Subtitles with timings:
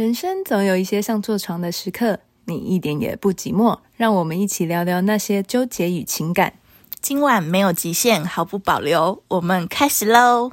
[0.00, 3.80] 人生总有一些像坐床的时刻，你一点也不寂寞。
[3.98, 6.54] 让我们一起聊聊那些纠结与情感。
[7.02, 10.52] 今晚没有极限，毫不保留，我们开始喽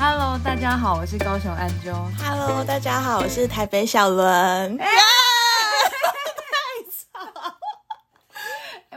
[0.00, 1.92] ！Hello，大家好，我是高雄安啾。
[2.24, 4.78] Hello，大家好，我是台北小伦。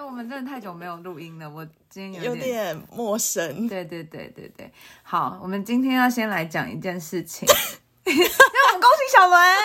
[0.01, 3.69] 我们真的太久没有录音了，我今天有点，陌生。
[3.69, 4.69] 对对对对对，
[5.01, 7.47] 好，我们今天要先来讲一件事情，
[8.03, 9.55] 让我们恭喜小伦，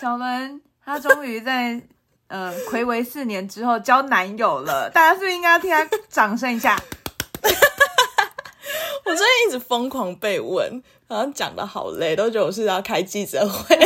[0.00, 1.80] 小伦他终于在
[2.26, 6.76] 呃睽违四年之后交男友了，大家是不是应该要替他掌声一下？
[9.04, 10.82] 我最近一直疯狂被问。
[11.08, 13.76] 好像讲的好累，都觉得我是要开记者会，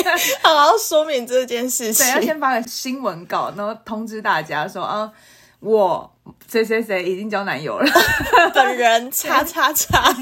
[0.43, 2.05] 好好说明这件事情。
[2.05, 5.11] 对，要先发个新闻稿，然后通知大家说啊，
[5.65, 6.15] 我
[6.47, 7.91] 谁谁谁已经交男友了，
[8.55, 10.15] 本人叉叉叉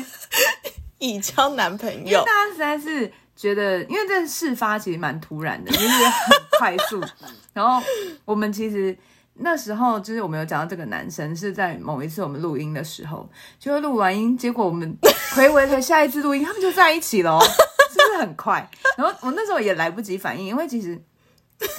[0.98, 2.22] 已交男朋友。
[2.24, 7.02] 大家实在是觉得，因为这事发其实蛮突然的，就是很快速。
[7.52, 7.84] 然后
[8.24, 8.96] 我们其实。
[9.36, 13.27] 那时候就是我们有讲到这个男生是在某一次我们录音的时候，
[13.58, 14.94] 就录完音，结果我们
[15.34, 18.70] 回回回下一次录音，他们就在一起了，是不是很快？
[18.94, 21.02] 然后我那时候也来不及反应，因为其实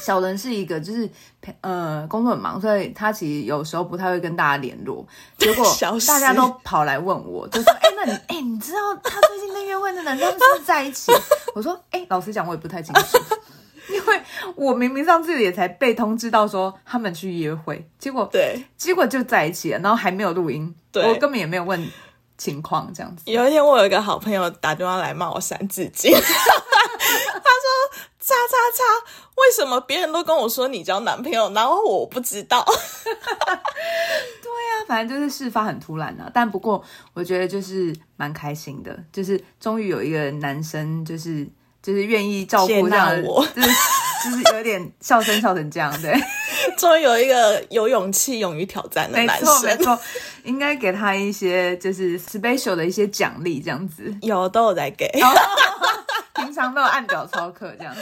[0.01, 1.09] 小人是一个就是
[1.61, 5.05] 呃工作很忙，所以他其实有时候不太会跟大家联络。
[5.37, 5.65] 结果
[6.07, 11.11] 大家都跑来问我，就说：“哎、欸，那你哎、欸，你知道他最近跟约会的男生是不是在一起？”
[11.55, 13.17] 我说：“哎、欸，老实讲，我也不太清楚。
[13.89, 14.21] ”因为
[14.55, 21.85] 我明明上次也才被通知到说他们去约会，结果对，结果就在一起了，然后还没有录音，我根本也没有问
[22.37, 23.23] 情况，这样子。
[23.29, 26.27] 有一天我有一个好朋友打电话来骂我三字经，他说
[28.25, 28.83] ：“叉叉叉，
[29.35, 32.63] 为什么别人都跟我说你交男朋友，然后我不知道？”
[33.05, 41.47] 对呀、啊，反正就是事发很突然啊，但不过我觉得就是蛮开心的，就是终于有一个男生就是。
[41.83, 43.69] 就是愿意照顾这样我，就是
[44.23, 46.13] 就是有点笑声笑成这样，对。
[46.77, 49.99] 终于有一个有勇气、勇于挑战的男生，没错，没错，
[50.43, 54.15] 应该给他一些就是 special 的一些奖励，这样子。
[54.21, 55.09] 有都有在给，
[56.35, 57.93] 平常都有按表操课这样。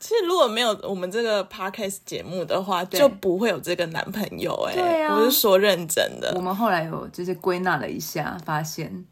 [0.00, 4.80] 其实如果没有我们这个 podcast 节目的话，就不会有这个男朋友哎、欸。
[4.80, 6.32] 对啊，我是说认真的。
[6.34, 9.04] 我们后来有就是归纳了一下，发现。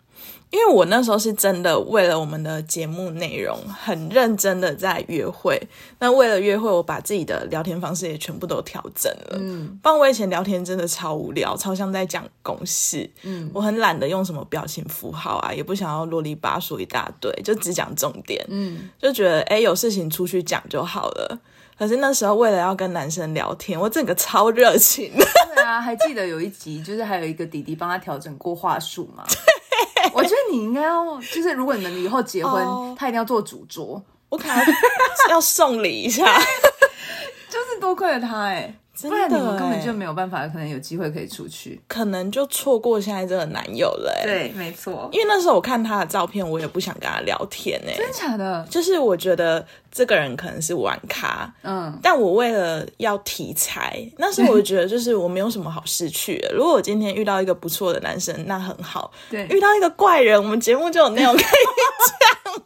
[0.50, 5.60] 因为我那时候是真的为了我们的节目内容很认真的在约会，
[5.98, 9.38] 那为了约会，我把自己的聊天方式也全部都调整了。
[9.40, 13.10] 嗯，不然我以前聊天真的超无聊，超像在讲公式。
[13.22, 18.42] 嗯，我很懒得用什么表情符号啊，也不想要啰里吧嗦一大堆，就只讲重点。
[18.48, 21.38] 嗯，就觉得哎，有事情出去讲就好了。
[21.78, 25.12] 可是那时候为了要跟男生聊天，我整个超热情。
[25.54, 29.24] 对啊，还记得有一集，就是还有一个弟弟帮他调整过话术嘛。
[30.12, 34.56] 我觉得你应该要，就是如果你们以后结婚，oh, 他一定要做主桌，我可能
[35.30, 36.24] 要送礼一下，
[37.48, 38.74] 就是多亏了他哎、欸。
[39.02, 44.20] 不然你们根本就没有办法，可能有机会可以出去，可能就错过现在这个男友了。
[44.22, 45.08] 对，没错。
[45.12, 47.92] 因为那时候我看他的照片，我也不想跟他聊天呢。
[47.96, 48.66] 真的假的？
[48.70, 51.98] 就是我觉得这个人可能是玩咖，嗯。
[52.02, 56.52] 但我为了要题材，那时候我觉得就是我没有什么好失去的。
[56.54, 59.12] 如果我今天遇到一个不错的男生，那很好。
[59.28, 59.46] 对。
[59.48, 62.62] 遇到一个怪人，我们节目就有内容可以讲了。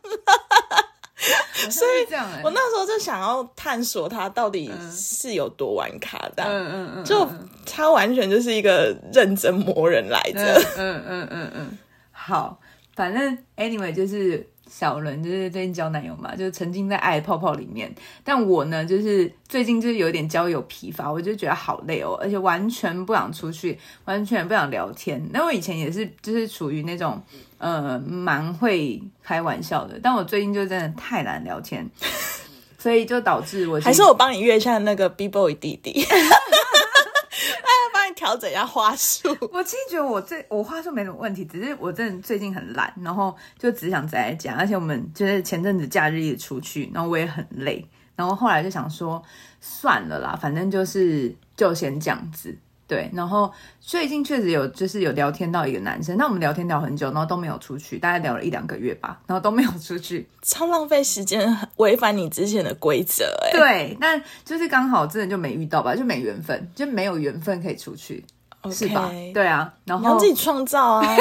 [1.71, 7.29] 所以这样，我那时候就想要探索他到底是有多玩卡的，嗯嗯嗯，就
[7.67, 11.79] 他完全就是一个认真磨人来着，嗯嗯嗯嗯，
[12.11, 12.59] 好，
[12.95, 14.47] 反正 anyway 就是。
[14.73, 17.93] 小伦就是最近交男友嘛，就是沉浸在爱泡泡里面。
[18.23, 25.21] 但我呢，就是最近就是有点交友疲乏，我就觉得好累哦，而且完全不想出去，完全不想聊天。
[25.33, 27.21] 那我以前也是，就是属于那种
[27.61, 31.89] 呃蛮会开玩笑的，但我最近就真的太难聊天，
[32.79, 36.03] 所以就导致我还是我帮你约一下那个 B boy 弟弟。
[36.03, 47.87] 啊，帮你调整一下话术，我其实觉得我这我话术没什么问题，只是我真的最近很懒，然后就只想宅在家，而且我们就是前阵子假日也出去，然后我也很累，
[48.17, 49.23] 然后后来就想说
[49.61, 52.57] 算了啦，反正就是就先这样子。
[52.91, 63.53] 对，然后最近确实有，就是有聊天到一个男生，那我们聊天聊很久，然后都没有出去，大概聊了一两个月吧，然后都没有出去，超浪费时间，违反你之前的规则哎。
[63.53, 68.25] 对，但就是刚好真的就没遇到吧，就没缘分，就没有缘分可以出去
[68.63, 69.09] ，okay, 是吧？
[69.33, 71.07] 对啊，然后你要自己创造啊。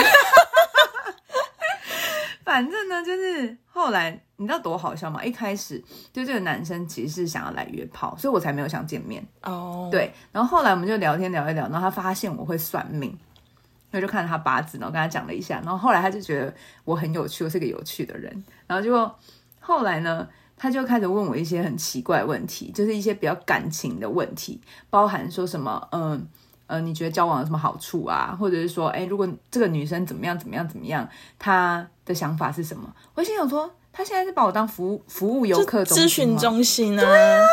[2.49, 5.23] 反正呢，就是后来你知道多好笑吗？
[5.23, 5.79] 一开始
[6.11, 9.23] 就这个男生其实是想要来约炮，所以我才没有想见面。
[9.43, 9.91] 哦，oh.
[9.91, 10.11] 对。
[10.31, 13.15] 然后后来我们就聊天聊一聊，然后他发现我会算命，
[13.91, 15.61] 我就看他八字，然后跟他讲了一下。
[15.63, 16.51] 然后后来他就觉得
[16.85, 18.43] 我很有趣，我是个有趣的人。
[18.65, 19.15] 然后就
[19.59, 24.59] 后来呢，他就开始问我一些很奇怪的问题，就是一些比较感情的问题，
[24.89, 26.27] 包含说什么，嗯。
[26.65, 28.37] 呃，你觉得交往有什么好处啊？
[28.39, 31.09] 或者是说，哎，如果这个女生怎么样怎么样怎么样，
[31.39, 32.91] 她的想法是什么？
[33.13, 37.05] 我心想说，他现在是把我当服务服务游客咨询中心啊。
[37.05, 37.45] 对啊，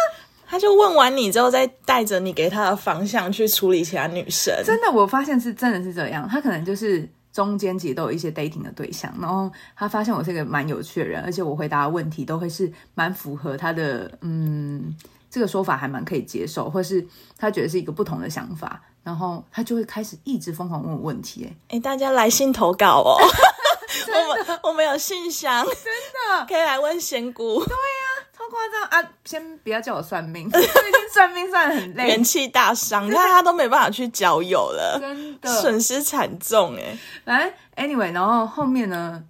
[0.49, 4.53] 他就问完你之后，再带着你给他的方向去处理其他女生。
[4.65, 6.27] 真的，我发现是真的是这样。
[6.27, 14.97] 他可能就是中间其实都有一些 dating 的对象，然后他发现我是一个蛮有趣的人，而且我回答的问题都会是蛮符合他的，嗯，
[15.31, 17.07] 这个说法还蛮可以接受，或是
[17.37, 18.81] 他觉得是一个不同的想法。
[19.07, 23.25] 然后他就会开始一直疯狂问我问题，哎哎，大家来信投稿哦，的
[24.13, 27.65] 我们我们有信箱，真的 可以来问仙姑。
[27.65, 29.13] 对呀、啊，超夸张啊！
[29.25, 36.99] 先不要叫我算命， 最近算命算得很累，元气大伤，你看他都没办法去交友了，真的损失惨重哎。
[37.25, 39.23] 反正 anyway，然后后面呢，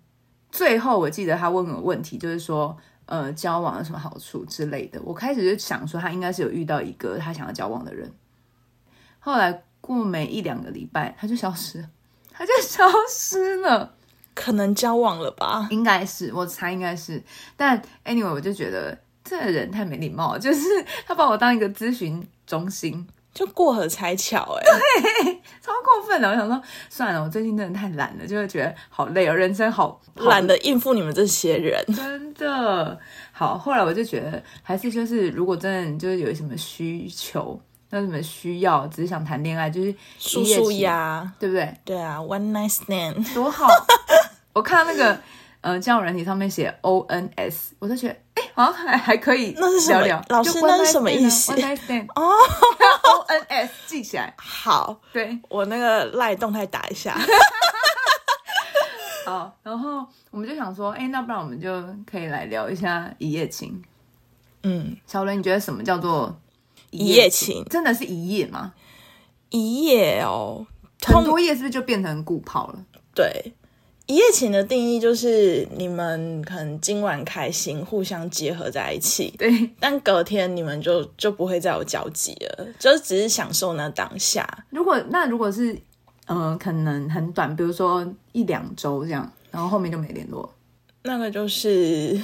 [0.51, 2.77] 最后我记得他问我问题，就是说
[3.07, 5.01] 呃，交往有什么好处之类的。
[5.03, 8.13] 我开始就想说，他应该是有遇到一个他想要交往的人，
[9.19, 9.63] 后来。
[9.79, 11.89] 过没一两个礼拜，他就消失了，
[12.33, 13.95] 他就消失了，
[14.37, 15.67] 可能交往了吧？
[15.71, 17.21] 应该是，我猜应该是。
[17.57, 20.61] 但 anyway，我就觉得这个人太没礼貌了， 就是
[21.07, 24.63] 他把我当一个咨询中心，就过河拆桥，哎，
[25.25, 26.29] 对，超过分的。
[26.29, 33.01] 我想说，算了，我最近真的太懒了，就会觉得好累哦，人生好懒得应付你们这些人，真的
[33.33, 33.57] 好。
[33.57, 37.59] 后来我就觉得，还是就是，如果真的就是有什么需求。
[37.91, 38.87] 那什么需要？
[38.89, 41.75] 只是想谈恋爱，就是舒舒压，对不对？
[41.85, 43.69] 对啊，one night stand 多好！
[44.53, 45.19] 我看到那个
[45.61, 50.21] 呃交友软体上面写 O N S，我就觉得哎，好像还还可以聊聊。
[50.29, 50.69] 那是什么？
[50.69, 52.33] 老师，那是什么意思？One night stand 哦
[53.05, 54.35] ，O N S 记起来。
[54.37, 57.17] 好，对我那个赖动态打一下。
[59.25, 61.71] 好，然后我们就想说，哎，那不然我们就
[62.11, 63.81] 可以来聊一下一夜情。
[64.63, 66.35] 嗯，小伦，你觉得什么叫做？
[66.97, 68.75] 一夜情真的是一夜吗？
[69.51, 70.67] 一夜哦，
[71.03, 72.85] 很多夜是不是就变成固泡了？
[73.15, 73.53] 对，
[74.07, 84.65] 一夜情的定义就是你们可能今晚开心，互相结合在一起，对，但隔天你们就就不会再有交集了，就只是享受那当下。
[84.71, 85.73] 如果那如果是
[86.27, 90.53] 嗯、呃，可能很短，比如说一两周这样，然后后面就没联络，
[91.03, 92.21] 那个就是。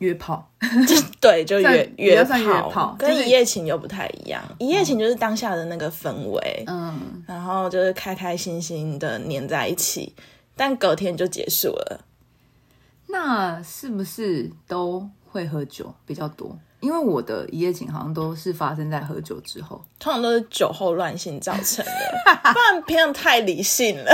[0.00, 0.50] 约炮，
[1.20, 4.42] 对，就约约炮，跟一夜情又不太一样。
[4.58, 10.14] 一夜情就是当下的那个氛围，嗯，然后就是开开心心的黏在一起，
[10.56, 12.04] 但隔天就结束了。
[13.08, 16.58] 那是不是都会喝酒比较多？
[16.80, 21.92] 因为我的一夜情好像都是发生在喝酒之后，通常都是酒后乱性造成的，
[22.54, 24.10] 不然平常太理性了。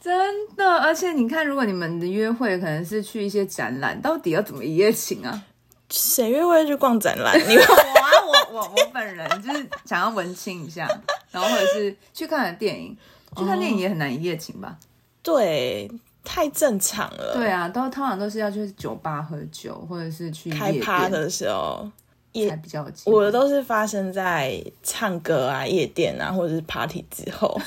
[0.00, 5.42] 真的，而且你看，如果你们的约会可能是去一些展览，到底要怎么一夜情啊？
[5.90, 7.38] 谁约会去逛展览？
[7.48, 10.88] 你我啊，我我我本人就是想要文青一下，
[11.30, 12.96] 然后或者是去看个电影，
[13.36, 14.78] 去看电影也很难一夜情吧？
[15.22, 15.90] 对，
[16.24, 17.34] 太正常了。
[17.34, 21.86] 对啊，都通常都是要去酒吧喝酒，或者是去开趴的时候，
[22.32, 22.86] 也比较。
[23.04, 27.60] 我的都是发生在唱歌啊、夜店啊，或者是 party 之后。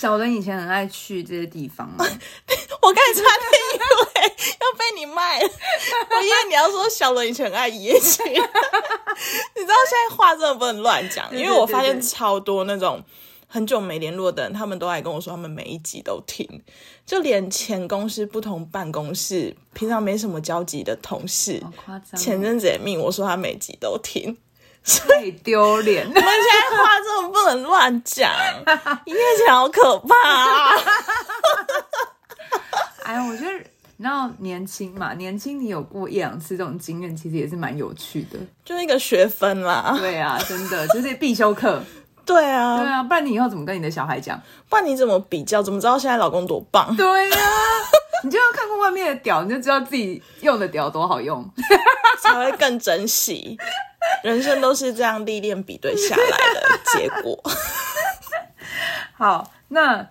[0.00, 1.98] 小伦以前很爱去这些地方吗？
[2.80, 5.50] 我刚才差点以为要被你卖了，
[6.10, 8.24] 我以为你要说小伦以前很爱一夜情。
[8.32, 13.04] 你知道现在话真的不能乱讲，因为我发现超多那种
[13.46, 16.48] 很久没联络的人，他们都爱跟我说他们每一集都听，
[17.04, 21.62] 就连前公司不同办公室、平常没什么交集的同事，
[22.16, 24.38] 前阵子也命我说他每集都听。
[24.84, 26.06] 太丢脸！
[26.08, 28.30] 你们现在话这么不能乱讲，
[29.04, 30.72] 一夜情好可怕啊！
[33.04, 33.52] 哎呀，我觉得，
[33.96, 39.94] 你知道年轻嘛，年轻你有过一两次这种经验，其实也是蛮有趣的，就是一个学分啦。
[39.98, 41.82] 对啊，真的就是必修课。
[42.24, 44.40] 对啊，对啊，不然你以后怎么跟你的小孩讲？
[44.68, 45.62] 不然你怎么比较？
[45.62, 46.94] 怎么知道现在老公多棒？
[46.96, 47.50] 对呀、啊，
[48.22, 51.48] 你就要看过外面的屌，你就知道自己用的屌多好用，
[52.22, 53.58] 才会更珍惜。
[54.22, 56.22] 人生都是这样历练比对下来
[56.54, 57.42] 的结果。
[59.16, 60.06] 好，那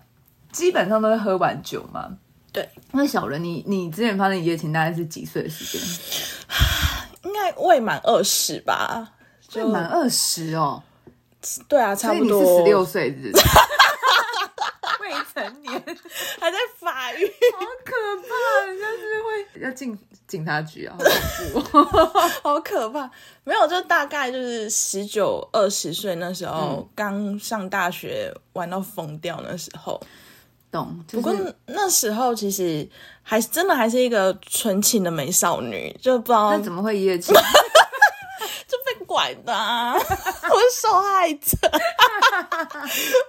[0.52, 2.10] 基本上都会喝完酒嘛？
[2.52, 2.68] 对。
[2.92, 5.82] 那小伦，你你之前发生一夜情大概是几岁的时间？
[7.26, 9.12] 应该未满二十吧？
[9.56, 10.82] 未满二十哦。
[11.68, 12.40] 对啊，差不多。
[12.40, 13.44] 所以你是十六岁，是不是？
[13.44, 13.44] 未
[15.44, 15.74] 成年，
[16.40, 17.92] 还在法育， 好可
[18.28, 18.66] 怕！
[18.66, 19.30] 人家是会
[19.66, 20.96] 要进警察局啊？
[21.54, 23.10] 好恐怖，好可怕。
[23.44, 30.00] 没有，就大概就是十九二十岁那时候，刚、嗯、上大学玩到疯掉那时候。
[30.72, 31.04] 懂。
[31.08, 32.88] 就是、不过那时候其实
[33.24, 37.34] 还真的还是一个纯情的美少女，就不知道那怎么会一夜情。
[38.68, 41.58] 就被拐的、啊，我是受害者。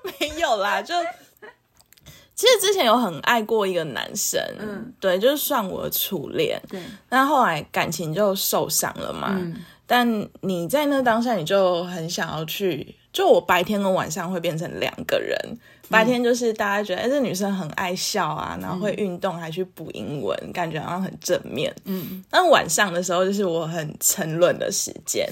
[0.03, 0.95] 没有啦，就
[2.41, 6.81] 其实之前有很爱过一个男生，嗯，对，就是算我的初恋，对。
[7.07, 9.57] 但后来感情就受伤了嘛，嗯。
[9.87, 15.37] 但你在那当下，你就很想要去，就我白天跟晚上会变成两个人。
[15.91, 21.75] 白天就是大家觉得，哎、欸，这女生很爱笑啊，然后会运动，还去补英文，嗯，感觉好像很正面。
[21.85, 25.29] 嗯，但晚上的时候就是我很沉沦的时间，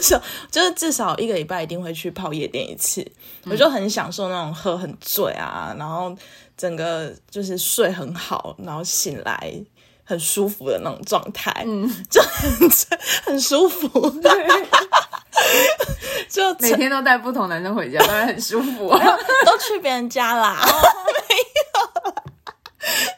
[0.50, 3.00] 就是至少一个礼拜一定会去泡夜店一次，
[3.44, 3.52] 嗯。
[3.52, 6.12] 我就很享受那种喝很醉啊，然后
[6.60, 9.64] 整个就是睡很好，然后醒来
[10.04, 11.64] 很舒服的那种状态。
[11.66, 12.70] 嗯，就很
[13.24, 14.10] 很舒服。
[14.20, 14.30] 对。
[16.28, 18.98] 就每天都带不同男生回家，当然很舒服啊。
[19.46, 22.14] 都去别人家啦， 没有。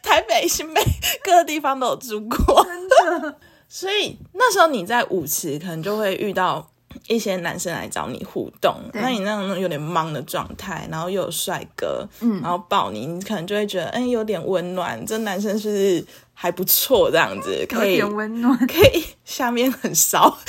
[0.03, 0.81] 台北、新北
[1.25, 3.39] 各个地方都有住过，真的。
[3.69, 6.71] 所以那时候你在舞池，可能就会遇到
[7.09, 8.75] 一些男生来找你互动。
[8.93, 15.05] 那你那种有点忙的状态，然后又有帅哥，嗯，然后抱你，你可能就会觉得，哎、欸，有点温暖。
[15.07, 17.11] 这男生是不是还不错？
[17.11, 20.37] 这样子可以温暖， 可以下面很骚。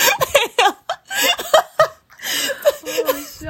[3.43, 3.49] 就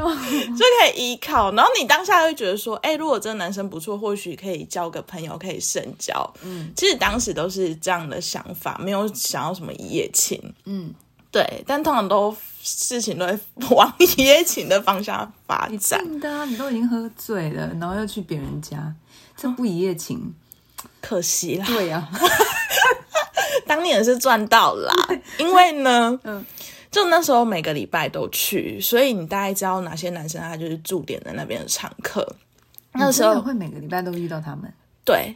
[0.60, 6.34] 可以依靠，然后你当下会觉得说，哎、欸，如果这个男生不错，或许可以交个朋友，可以深交。
[6.42, 10.42] 嗯，其实当时都是这样的想法，没有想要什么一夜情。
[10.66, 10.94] 嗯，
[11.34, 13.38] 对，但通常都事情都会
[13.76, 16.00] 往一夜情的方向发展。
[16.00, 18.94] 真的、啊，你都已经喝醉了，然后又去别人家，
[19.36, 20.18] 这不一夜情，
[20.84, 21.66] 嗯、可惜啦。
[21.66, 22.20] 对呀、啊，
[23.68, 24.94] 当年是赚到啦，
[25.38, 26.46] 因为呢，嗯。
[26.92, 32.36] 就那时候每个礼拜都去，所以你大概知道哪些男生他就是驻点在那边的常客。
[32.92, 34.72] 那时候会每个礼拜都遇到他们。
[35.04, 35.36] 对，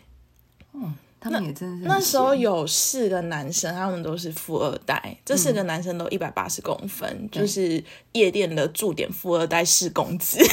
[0.73, 0.93] 嗯，
[1.29, 1.95] 他们也真的是那。
[1.95, 5.17] 那时候有四个男生，他们都是富二代。
[5.25, 10.37] 这四个男生都一百八十公分，嗯，就是夜店的驻点富二代四公子。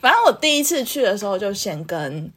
[0.00, 2.30] 反正我第一次去的时候，就先跟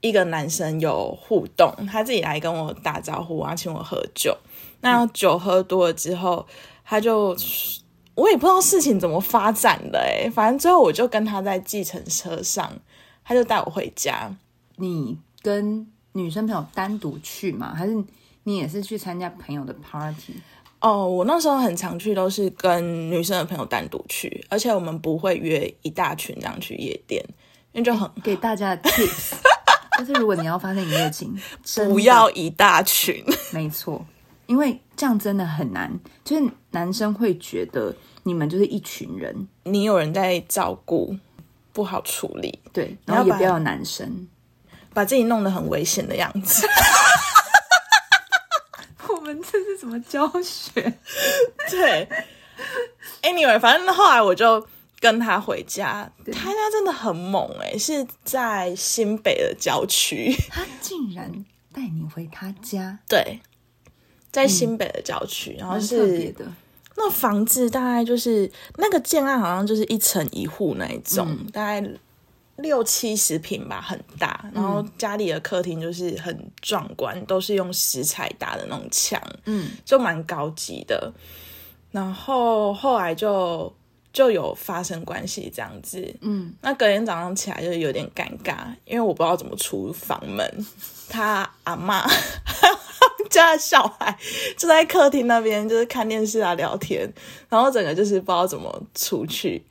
[0.00, 4.36] 一个男生有互动，他自己来跟我打招呼然后，请我喝酒。
[4.80, 6.44] 那酒喝多了之后，
[6.84, 7.36] 他就
[8.16, 12.72] 我也不知道事情怎么发展的哎，反正最后我就跟他在计程车上，
[13.24, 14.34] 他就带我回家。
[14.76, 17.74] 你跟女生朋友单独去吗？
[17.74, 17.94] 还是
[18.44, 20.34] 你也是去参加朋友的 party？
[20.80, 27.24] 哦，我那时候很常去，都是跟女生的朋友单独去，而且我们不会约一大群这样去夜店，
[27.72, 29.34] 因为就很给大家的 tips，
[29.98, 31.38] 就是如果你要发生一夜情，
[31.88, 34.04] 不要一大群， 没错。
[34.48, 37.94] 因为这样真的很难，就是男生会觉得
[38.24, 41.16] 你们就是一群人，你有人在照顾，
[41.72, 42.58] 不好处理。
[42.72, 44.28] 对，然后也不要有男生
[44.94, 46.66] 把自己弄得很危险的样子。
[49.08, 50.72] 我们这是什么教学？
[51.70, 52.08] 对
[53.22, 54.66] ，Anyway，反正后来我就
[55.00, 60.34] 跟他回家，他家真的很猛哎、欸，是在新北的郊区。
[60.48, 62.98] 他竟然带你回他家？
[63.08, 63.40] 对。
[64.30, 66.34] 在新北的郊区，嗯，然后是
[66.96, 71.86] 那房子大概就是那个建案，好像就是一层一户那一种，嗯，大概
[72.56, 74.44] 六七十平吧，很大。
[74.54, 81.12] 然后家里的客厅就是很壮观，都是用石材搭的那种墙，嗯，就蛮高级的。
[81.90, 83.72] 然后后来就
[84.12, 90.66] 就有发生关系这样子，嗯，那隔天早上起来就有点尴尬，因为我不知道怎么出房门，
[91.08, 92.06] 他阿妈。
[93.30, 94.14] 家的小孩
[94.58, 97.10] 就在客厅那边，就是看电视啊、聊天，
[97.48, 99.64] 然后整个就是不知道怎么出去，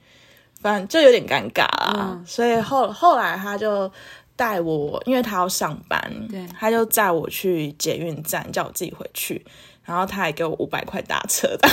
[0.61, 2.11] 反正就有点尴尬啦。
[2.11, 3.91] 嗯、所以后后来他就
[4.35, 5.99] 带我，因为他要上班，
[6.29, 9.45] 对，他就载我去捷运站，叫我自己回去，
[9.83, 11.67] 然后他还给我五百块打车的。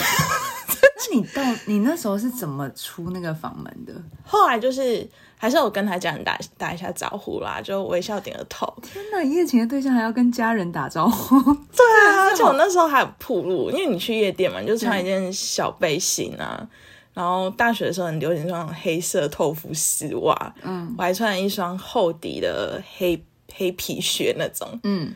[0.80, 3.92] 那你到你那时候是怎么出那个房门的？
[4.24, 5.08] 后来就是。
[5.40, 8.66] 还是我跟他家人打打一下招呼啦，就微笑点个头。
[8.82, 11.40] 天哪，一夜情的对象还要跟家人打招呼？
[11.76, 16.66] 对啊，而且我那时候还有铺路，因为你去夜店嘛，你就穿一件小背心啊，
[17.14, 23.22] 然后大学的时候很流行穿黑色透肤丝袜，嗯，我还穿了一双厚底的黑
[23.54, 25.12] 黑皮靴那种，嗯，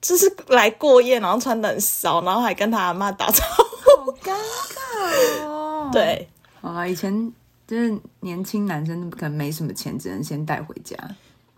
[0.00, 5.90] 就是来过夜，然后穿的很骚，然后还跟他阿妈打招呼，好尴尬哦。
[5.94, 6.28] 对，
[6.60, 7.32] 啊，以前。
[7.64, 10.94] 就是年轻男生可能没什么钱，只能先带回家。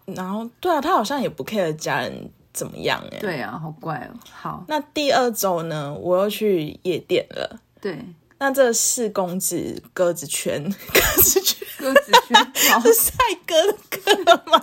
[0.05, 3.19] 然后，对啊，他好像也不 care 家人怎么样哎。
[3.19, 4.15] 对啊，好怪哦。
[4.31, 7.59] 好，那第二周呢，我又去夜店了。
[7.81, 7.99] 对，
[8.45, 12.37] 那这四公子鸽子圈， 鸽子圈， 鸽子圈，
[12.83, 13.15] 是帅
[13.47, 14.63] 哥的歌吗？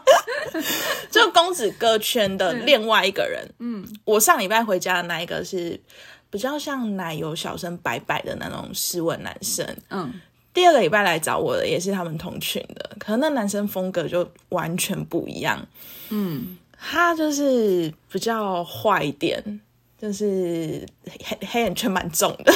[1.10, 3.44] 就公子哥圈的另外一个人。
[3.58, 5.82] 嗯，我上礼拜回家的那一个是
[6.30, 9.66] 比较像奶油小生、白白的那种斯文男生。
[9.90, 10.14] 嗯。
[10.54, 15.66] 第二个礼拜来找我的也是他们同群的，可能那男生风格就完全不一样。
[16.10, 19.60] 嗯，他就是比较坏一点，
[20.00, 20.86] 就是
[21.24, 22.54] 黑黑眼圈蛮重的。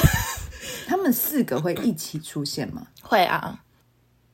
[0.86, 2.86] 他们四个会一起出现吗？
[3.02, 3.60] 会啊。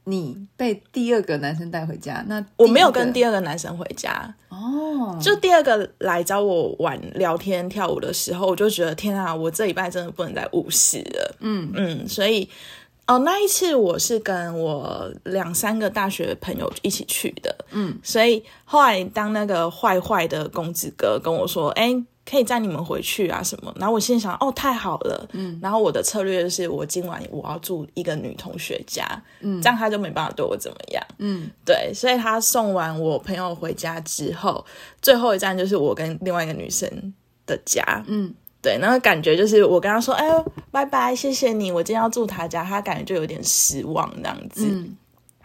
[0.04, 5.16] 你被第二个男生带回家，那我没有跟第二个男生回家哦。
[5.22, 11.36] 就第二个来找我玩聊天跳舞的时候，我就觉得天啊，我这礼拜真的不能再误事了。
[11.40, 12.48] 嗯嗯，所以。
[13.04, 21.92] 哦，那一次我是跟我两三个大学朋友一起去的，嗯，所以后来当那个坏坏的公子哥跟我说，哎，
[22.32, 29.06] 可以载你们回去啊什么，然后我心里想，哦，太好了，嗯，然后我的策略就是我今晚我要住一个女同学家，
[29.40, 34.64] 嗯，这样他就没办法对我怎么样，嗯，对，所以他送完我朋友回家之后，
[35.02, 37.12] 最后一站就是我跟另外一个女生
[37.46, 38.34] 的家，嗯。
[38.62, 44.64] 对，那个感觉就是我跟他说：“哎呦，拜拜，谢谢你，我今天要住他家。”他感觉就有点失望这样子。
[44.70, 44.96] 嗯、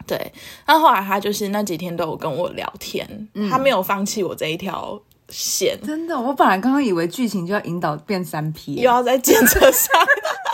[0.06, 0.32] 对，
[0.68, 5.78] 那后来他就是那几天都有跟我聊天，嗯、他没有放弃我这一条线。
[5.82, 9.92] 真的，我本来刚刚以为剧情就要引导变三 P，又要在检测上，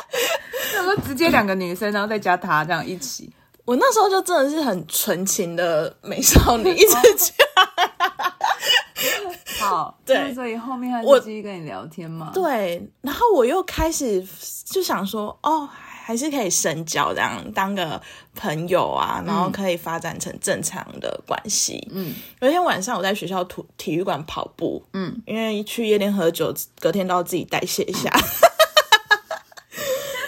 [0.75, 3.33] 他说直接两个女生，然后再加他这样一起。
[3.65, 7.35] 我那时候就真的是很纯情的美少女，一直讲。
[9.59, 12.31] 好，对，所以后面他就继续跟你聊天嘛。
[12.35, 14.23] 对，然后我又开始
[14.67, 15.67] 就想说，哦，
[16.07, 17.99] 还是可以深交，这样当个
[18.35, 21.89] 朋友啊，然后可以发展成正常的关系。
[21.91, 28.11] 嗯，有一天晚上我在学校体体育馆跑步，嗯，因为去夜店喝酒，隔天都要自己代谢一下。
[28.11, 28.21] 嗯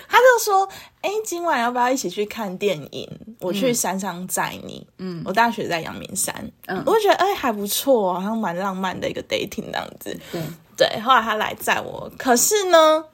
[0.08, 0.66] 他就说
[1.02, 3.06] ：“哎，今晚要不要一起去看电影？
[3.40, 4.86] 我去山上载你。
[4.96, 6.34] 嗯，我大学在阳明山。
[6.66, 10.18] 嗯，我就觉得哎还不错，好像蛮浪漫的一个 dating 这样子。
[10.32, 10.40] 对
[10.74, 11.00] 对。
[11.00, 13.04] 后来他来载我，可是呢，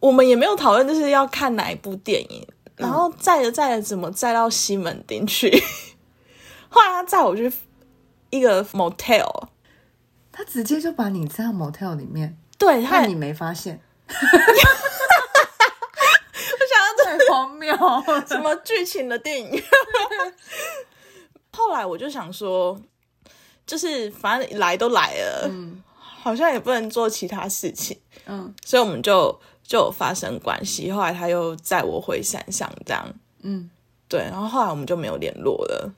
[0.00, 2.46] 我们也没有讨论就是要看哪一部电影。
[2.76, 5.50] 然后载着载着，怎么载到西门町去？
[6.70, 7.52] 后来他载我去
[8.30, 9.48] 一个 motel，
[10.30, 12.38] 他直接就把你载到 motel 里面。
[12.56, 13.80] 对，他你没发现。”
[17.30, 17.74] 荒谬，
[18.26, 19.62] 什么剧情的电影？
[21.52, 22.78] 后来我就想说，
[23.66, 30.90] 就是反正来都来了，嗯，好像也不能做其他事情，嗯，所以我们就就发生关系。
[30.90, 33.06] 后来他又载我回山上，这样，
[33.42, 33.68] 嗯，
[34.08, 35.92] 对，然后后来我们就没有联络了。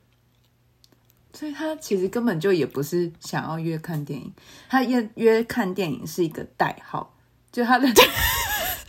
[1.32, 4.32] 所以他其实根本就也不是想要约看电影，
[4.68, 7.14] 他约约看电影是一个代号，
[7.52, 7.88] 就他的。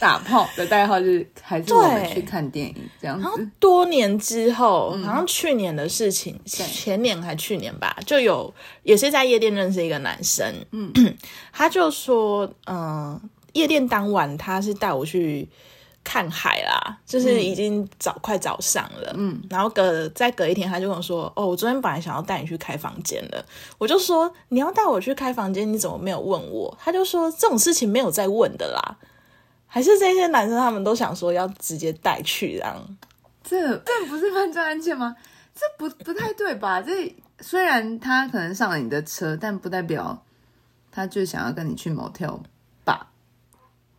[0.02, 3.22] 打炮的代号就是还是我们去看电影这样子。
[3.22, 10.66] 然后多年之后，好像去年的事情，前年还去年吧，就有也是在夜店认识一个男生。
[10.72, 10.92] 嗯，
[11.54, 13.22] 他就说，嗯，
[13.54, 15.48] 夜店当晚他是带我去
[16.04, 19.14] 看海啦，就是已经早快早上了。
[19.16, 23.46] 嗯，然后隔再隔一天，他就跟我说，哦，我昨天本来想要带你去开房间的，
[23.78, 26.76] 我就说你要带我去开房间，你怎么没有问我？
[26.82, 28.98] 他就说这种事情没有再问的啦。
[29.68, 32.98] 还是这些男生他们都想说要直接带去，这样，
[33.44, 35.16] 这这不是犯罪案件吗？
[35.54, 36.82] 这不不太对吧？
[36.84, 40.24] 这虽然他可能上了你的车，但不代表
[40.92, 42.44] 他就想要跟你去 motel 吧？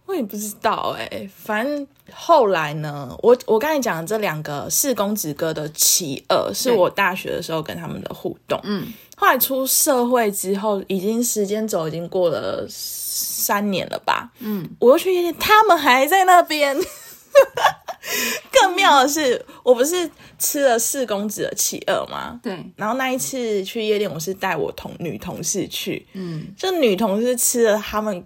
[0.06, 8.60] 我也不知道哎、欸，反正后来呢，我我刚才讲的这两个四公子哥的其二，是我大学的时候跟他们的互动。
[8.64, 8.86] 嗯，
[9.16, 12.66] 后来出社会之后，已经时间轴已经过了。
[13.14, 16.74] 三年了吧，嗯，我又去夜店，他们还在那边。
[18.50, 22.40] 更妙的是，嗯、我不是吃了四公子的企鹅吗？
[22.42, 22.58] 对。
[22.74, 28.24] 然后那一次去夜店，我是带我同女同事去，嗯，就女同事吃了他们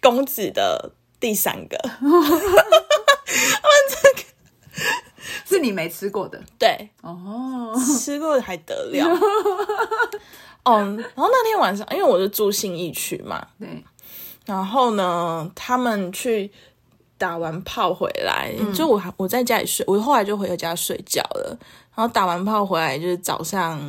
[0.00, 1.76] 公子的第三个。
[1.78, 2.22] 他们
[3.90, 4.18] 这个
[5.44, 9.06] 是你没吃过的，对，哦，吃过的还得了。
[10.64, 13.84] 哦， 然后那天晚上，因为我是住信义区嘛，对。
[14.44, 16.50] 然后呢，他们去
[17.18, 21.58] 打完炮回来，嗯、就我我在家里睡，我后来就回家睡觉了。
[21.94, 23.80] 然后打完炮回来就是早上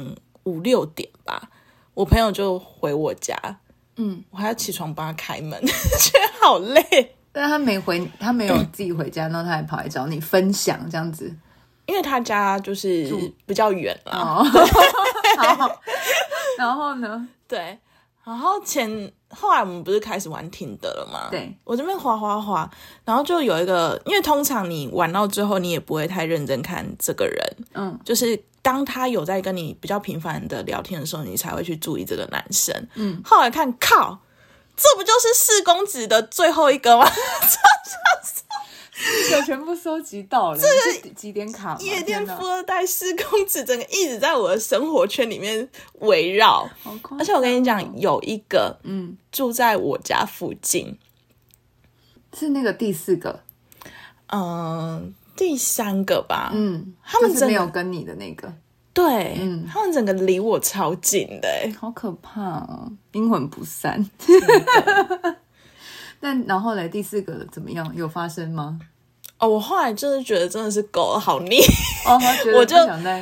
[0.44, 1.50] 五六点吧，
[1.94, 3.36] 我朋友就回我家，
[3.98, 7.17] 嗯，我还要起床帮他开门， 觉得好累。
[7.38, 11.32] 但他没回，他没有 自己回家，然后他还跑来找你分享这样子。
[11.86, 13.10] 因为他家就是
[13.46, 14.12] 比较远了。
[14.12, 14.44] 哦、
[15.58, 15.82] 好，
[16.58, 17.26] 然后呢？
[17.48, 17.80] 对，
[18.26, 21.30] 然后前后来我们不是开始玩 Tinder 了吗？
[21.32, 22.70] 对，我这边滑滑滑，
[23.06, 32.76] 然后就有一个，因为通常你玩到最后，你也不会太认真看这个人，嗯，就是当他有在跟你比较频繁的聊天的时候，你才会去注意这个男生。
[32.96, 34.20] 嗯，后来看，靠，
[34.78, 37.06] 这不就是四公子的最后一个吗？
[39.30, 40.68] 就全部收集到了，这
[41.02, 41.78] 个几点卡？
[41.80, 46.68] 夜店富二代四公子，整个一直在我的生活圈里面围绕。
[47.20, 50.98] 而且我跟你讲，有一个，嗯，住在我家附近，
[52.34, 53.44] 是那个第四个，
[54.28, 58.52] 嗯，第三个吧，嗯，他们真没有跟你的那个，
[58.98, 61.48] 对，嗯，他们整个离我超近的，
[61.80, 64.04] 好可怕哦，阴魂不散。
[66.20, 67.96] 但然后来，第四个怎么样？
[67.96, 68.80] 有发生吗？
[69.38, 71.58] 哦，我后来就是觉得真的是狗好腻，
[72.08, 72.20] 哦，
[72.58, 72.76] 我就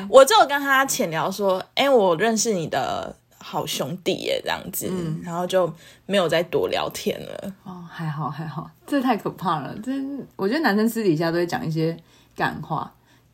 [0.07, 5.69] 我就跟他浅聊说，哎、欸，我认识你的好兄弟耶，这样子，嗯、然后就
[6.05, 7.53] 没有再多聊天了。
[7.65, 9.75] 哦，还好还好，这太可怕了。
[9.83, 9.91] 这
[10.37, 11.97] 我觉得男生私底下都会讲一些
[12.33, 12.93] 干话，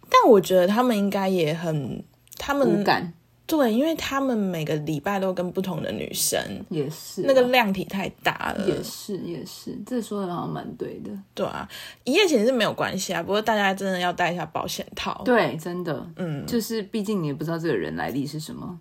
[0.09, 2.03] 但我觉得他们应该也很，
[2.37, 3.13] 他们无感。
[3.47, 6.39] 对，因为他们每个礼拜都跟不同的女生，
[6.69, 11.11] 也是那个量体太大了，也是也是，这说的好像蛮对的。
[11.33, 11.67] 对啊，
[12.05, 15.21] 一夜情是没有关系啊，不过大家真的要带一下保险套。
[15.25, 18.79] 对，真的，嗯，就是毕竟你也不知道这个人来历是什么，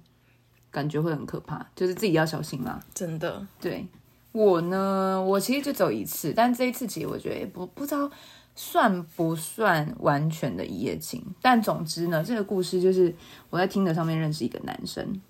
[0.71, 2.79] 感觉会很可怕，就是自己要小心啦。
[2.95, 3.85] 真的，对
[4.31, 8.09] 我呢，我其实就走一次，但这一次其实我觉得也不不知道。
[8.55, 11.25] 算不算完全的一夜情？
[11.41, 13.15] 但总之呢，这个故事就是
[13.49, 15.21] 我在听的上面认识一个男生。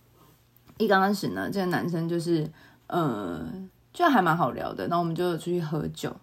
[0.78, 2.50] 一刚开始呢，这个男生就是，
[2.86, 3.46] 呃，
[3.92, 4.84] 就还蛮好聊的。
[4.88, 6.14] 然后我们就出去喝酒，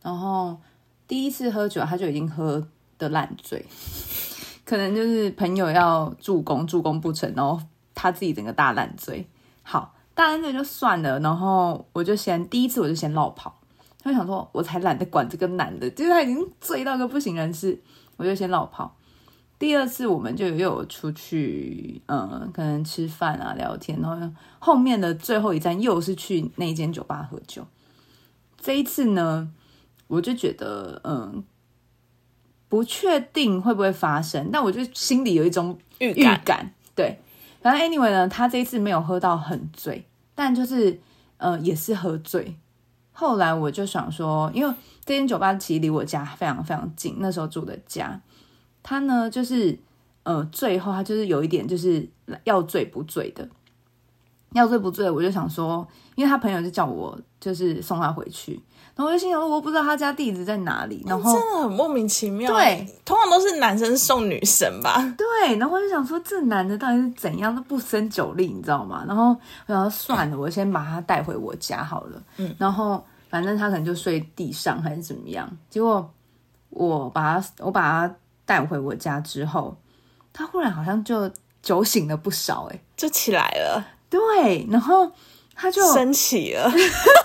[0.00, 0.56] 然后
[1.08, 3.66] 第一次喝酒他就已经喝的烂醉，
[4.64, 7.60] 可能就是朋友要助攻，助攻不成，然后
[7.94, 9.28] 他自己整个大烂醉。
[9.62, 13.60] 好，大烂醉就算了，然后我就先第一次我就先落跑。
[14.04, 17.80] 他想说，我才懒得管这个男的，就是他已经醉到个不省人事，
[18.18, 18.94] 我就先落跑。
[19.58, 27.66] 第二次我们就又有出去，嗯，可能吃饭啊、聊天，然后后面的最后一站又是去那一间酒吧喝酒。
[28.60, 29.50] 这一次呢，
[30.06, 31.42] 我就觉得，嗯，
[32.68, 36.74] 不确定会不会发生，但我就心里有一种预感，预感。
[36.94, 37.18] 对，
[37.62, 41.00] 反正 anyway 呢，他这一次没有喝到很醉，但就是，
[41.38, 42.58] 嗯，也是喝醉。
[43.16, 44.74] 后来我就想说，因为
[45.04, 48.20] 这间酒吧其实离我家非常非常近，那时候住的家，
[48.82, 49.78] 他呢就是，
[50.24, 52.06] 呃，最后他就是有一点就是
[52.42, 53.48] 要醉不醉的，
[54.52, 58.60] 要醉不醉，我就想说，因为他朋友就叫我就是送他回去，
[58.96, 69.04] 然后我就心想说，我不知道他家地址在哪里，然后真的很莫名其妙，对，通常都是男生送女生吧，对，然后我就想说，这男的到底是怎样都不生酒力，你知道吗？
[69.06, 73.04] 然后我想说算了，我先把他带回我家好了，嗯，然后。
[73.30, 76.08] 反正他可能就睡地上还是怎么样，结果
[76.70, 78.14] 我把他我把他
[78.46, 79.76] 带回我家之后，
[80.32, 81.28] 他忽然好像就
[81.60, 83.84] 酒醒了不少，欸，哎，就起来了。
[84.08, 85.10] 对，然后
[85.52, 86.70] 他就升起了，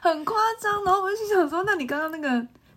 [0.00, 0.84] 很夸张。
[0.84, 2.28] 然后我就想说，那你刚刚那个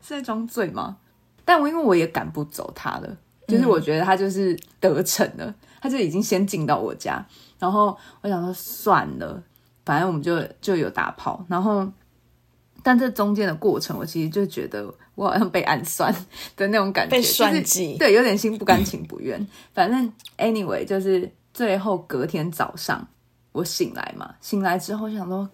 [0.01, 0.97] 是在装醉吗？
[1.43, 7.25] 但我因为我也赶不走他了，就是我觉得他就是得逞了，嗯、他就已经先进到我家。
[7.57, 9.41] 然后我想说算了，
[9.85, 11.87] 反正我们就就有打炮，然后。
[12.85, 16.13] 但这中间的过程，我其实就觉得我好像被暗算
[16.57, 19.47] 的那种感觉，被算计，就是，对，有点心不甘情不愿。
[19.73, 23.07] 反正 anyway，就是最后隔天早上
[23.53, 25.49] 我醒来嘛，醒来之后想说，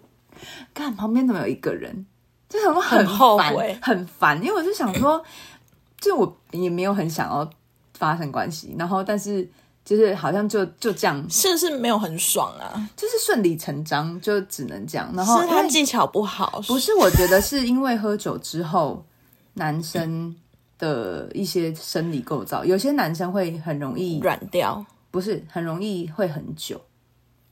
[0.73, 2.06] 看旁边怎么有一个人，
[2.47, 5.23] 就想说很，很后悔，很烦，因为我就想说，
[5.99, 7.49] 就我也没有很想要
[7.93, 9.49] 发生关系，然后但是。
[9.86, 12.89] 就是好像就就这样，是不是没有很爽啊？
[12.95, 15.12] 就是顺理成章，就只能这样。
[15.15, 16.93] 然后是他技巧不好，不是？
[16.93, 19.04] 我觉得是因为喝酒之后，
[19.56, 20.36] 男生
[20.78, 26.80] 的一些生理构造，有些男生会很容易软掉，不是很容易会很久。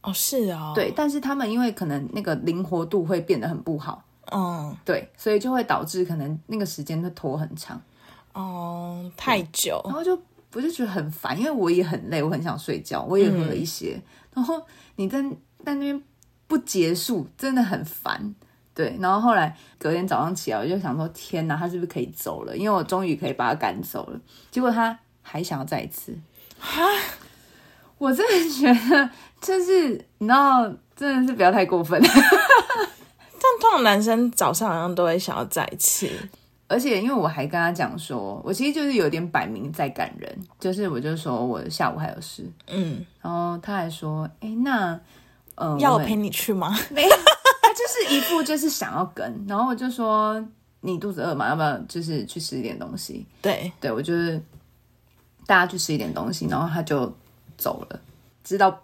[0.02, 0.92] 哦，是啊、哦，对。
[0.96, 7.82] 但是他们因为可能那个灵活度会变得很不好，嗯，对，所以就会导致可能那个时间会拖很长，
[8.34, 10.18] 哦，太久，然后就。
[10.54, 13.94] 我就觉得很烦，因为我也很累，我很想睡觉，我也喝了一些。
[13.96, 14.04] 嗯、
[14.36, 14.60] 然后
[14.96, 15.22] 你在
[15.64, 16.04] 在那边
[16.48, 18.34] 不结束，真的很烦。
[18.74, 22.58] 对，然后后来隔天早上起来，我就想说：天哪，他是不是可以走了？
[22.58, 24.20] 因为我终于可以把他赶走了。
[24.50, 26.18] 结果他还想要再一次。
[26.58, 26.82] 哈，
[28.00, 29.10] 我真的觉得
[29.42, 32.02] 就是你知道，真的是不要太过分。
[32.04, 36.10] 但通常男生早上好像都会想要再一次。
[36.70, 45.00] 而且因为我还跟他讲说，我其实就是有点摆明在赶人，就是我就说我下午还有事，嗯，然后他还说，哎，那
[45.56, 46.78] 呃，要我陪你去吗？
[46.90, 47.10] 没有，
[47.62, 50.46] 他就是一副就是想要跟，然后我就说
[50.82, 51.48] 你肚子饿吗？
[51.48, 53.26] 要不要就是去吃一点东西？
[53.42, 54.42] 对，对我就是
[55.46, 57.10] 大家去吃一点东西，然后他就
[57.58, 58.00] 走了，
[58.44, 58.84] 知道。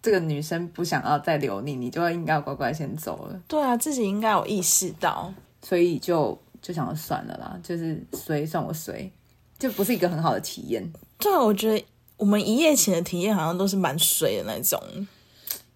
[0.00, 3.42] 这个女生不想要再留你，你就应该要乖乖先走了。
[3.48, 9.10] 对啊，自己应该有意识到，所以就就想要算了啦，就是随算我随，
[9.58, 10.92] 就不是一个很好的体验。
[11.18, 11.84] 对啊，我觉得
[12.16, 14.80] 我们一夜情的体验好像都是蛮水的那种，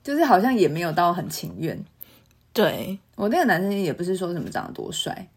[0.05, 1.85] 就是好像也没有到很情愿。
[2.53, 5.29] 对，我那个男生也不是说什么长得多帅，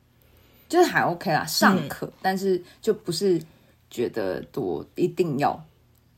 [0.69, 3.41] 就是还 OK 啦，尚可，嗯，但是就不是
[3.89, 5.60] 觉得多一定要。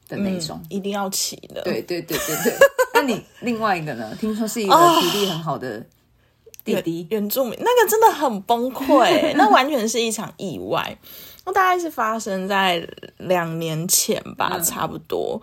[0.08, 2.54] 的那种、嗯、一定要骑的，对对对对对。
[2.94, 4.16] 那你另外一个呢？
[4.20, 5.86] 听说是一个体力很好的
[6.66, 10.98] 弟弟，哦、原，原住民，那个真的很崩溃， 那完全是一场意外。
[11.46, 15.42] 那大概是发生在两年前吧，嗯、差不多。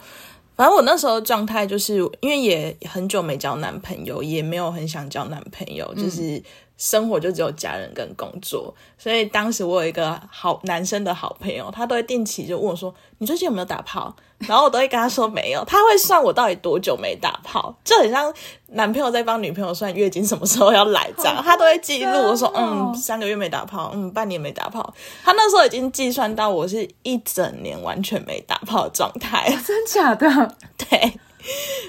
[0.57, 6.43] 反正我那时候状态就是因为也很久没交男朋友，也没有很想交男朋友，就是。
[6.77, 14.15] 生活就只有家人跟工作，所以当时我有一个好男生的好朋友，他都会定期就问我说：“你最近有没有打炮？”
[14.47, 18.31] 然后我都会跟他说没有，他会算我到底多久没打炮，就很像
[18.73, 22.11] 男朋友在帮女朋友算月经什么时候要来这样， 他都会记录。
[22.11, 24.93] 我说：“嗯，三个月没打炮，嗯，半年没打炮。”
[25.25, 30.29] 他那时候已经计算到我是一整年完全没打炮的状态， 真假的？
[30.77, 31.19] 对。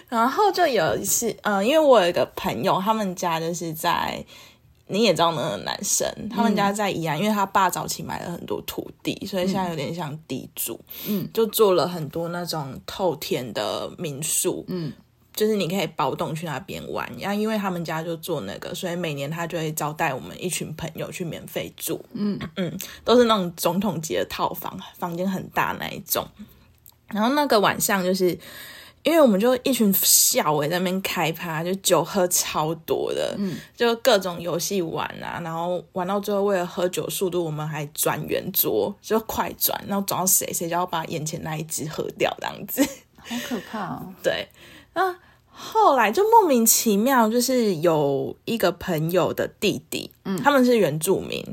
[0.10, 4.24] 然后就有一次，嗯、呃，因为我有一个朋友，他们家就是在。
[4.88, 14.94] 你也知道那个男生，他们家在宜安，嗯、因为他爸早期买了很多土地，所以现在有点像地主，嗯，就做了很多那种透天的民宿，嗯，
[15.34, 17.12] 就是你可以包栋去那边玩。
[17.20, 26.28] 然后因为他们家就做那个，所以每年他就会招待我们一群朋友去免费住，嗯嗯，都是那种总统级的套房，房间很大那一种。
[27.08, 28.38] 然后那个晚上就是。
[29.06, 42.82] 因为我们就一群小伟在那边开趴，就酒喝超多的，嗯，就各种游戏玩啊，然后玩到最后为了喝酒速度，我们还转圆桌，就快转，然后转到谁谁就要把眼前那一只喝掉，这样子，
[43.18, 44.12] 好可怕哦。
[44.24, 44.48] 对，
[44.96, 45.16] 那
[45.48, 51.46] 后来就莫名其妙，就是有一个朋友的弟弟，嗯，他们是原住民，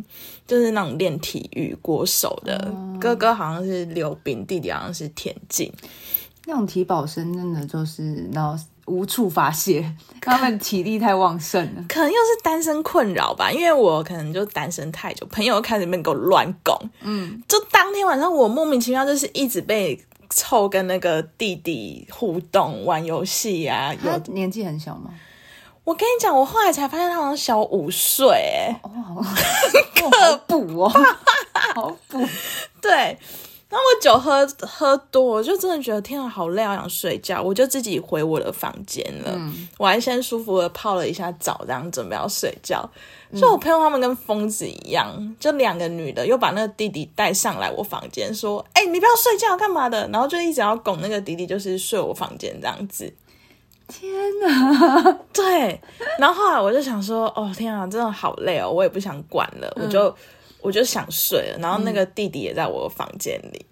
[0.47, 5.71] 就是那种练体育国手的，嗯，哥哥好像是溜冰，弟弟好像是田径。
[6.47, 9.85] 那种体保生真的就是然后无处发泄，
[10.21, 13.51] 他们体力太旺盛了，可能又是单身困扰吧。
[13.51, 19.99] 因为我可能就单身太久，朋友又开始给我乱拱，嗯，就当天晚上我莫名其妙就是一直被
[20.31, 23.95] 凑跟那个弟弟互动玩游戏啊。
[24.03, 25.11] 有年纪很小吗？
[25.85, 30.93] 我跟你讲，我后来才发现他好像小五岁，哎，哦，好可怖哦，
[31.75, 32.25] 好补，
[32.81, 33.19] 对。
[33.73, 39.33] 然后我酒喝喝多，我就真的觉得天啊，好累，好想睡觉，我就自己回我的房间了。
[39.35, 42.87] 嗯、我还先舒服的泡了一下澡，然后准备要睡觉。
[43.35, 53.11] 就我朋友他们跟疯子一样，就两个女的又把那个弟弟带上来我房间，说：“哎、欸，你不要睡觉干嘛的？”然后就一直要拱那个弟弟，就是睡我房间这样子。
[53.89, 55.81] 天哪，对。
[56.19, 59.73] 然后后来我就想说：“哦，天啊，真的好累哦，我也不想管了。
[59.77, 60.15] 嗯”我就。
[60.63, 63.67] 我就想睡了，然后那个弟弟也在我房间里，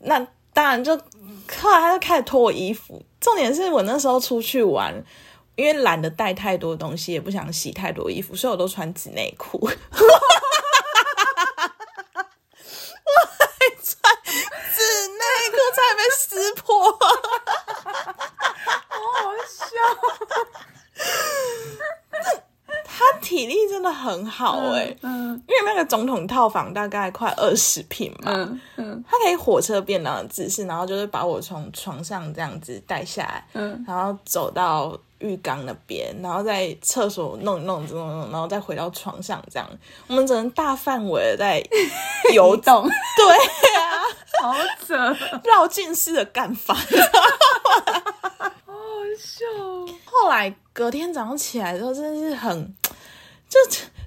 [0.00, 3.00] 嗯、那当然就后来他就开始脱我衣服。
[3.20, 4.92] 重点是我那时候出去玩，
[5.54, 9.58] 因为懒得带太多东西，也不想洗太多衣服，所以我都穿纸内裤。
[9.60, 9.70] 我
[13.24, 13.48] 还
[13.82, 13.94] 穿
[14.74, 16.92] 纸内裤，才被撕破，
[18.88, 19.70] 好好笑。
[22.90, 39.68] 他体力真的很好哎、欸，嗯，嗯，因为那个总统套房大概快二十平嘛，嗯，嗯，他可以火车便当的姿势，然后就是把我从床上这样子带下来，嗯，然后走到浴缸那边，然后在厕所弄一弄弄弄，然后再回到床上这样，
[40.08, 41.62] 我们只能大范围的在
[42.32, 42.82] 游 动，
[43.16, 43.36] 对
[43.76, 44.02] 啊，
[44.42, 44.54] 好
[44.86, 44.96] 扯，
[45.44, 46.74] 绕境式的干法，
[48.88, 49.44] 好好笑。
[50.04, 52.74] 后来隔天早上起来的时候，真的是很。
[53.48, 53.58] 就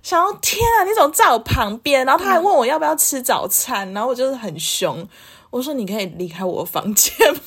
[0.04, 0.84] 想要天啊！
[0.84, 2.06] 你怎么在我旁边？
[2.06, 5.04] 然后他还问我要不要吃早餐，然后我就是很凶，
[5.50, 7.40] 我说你可以离开我房间吗？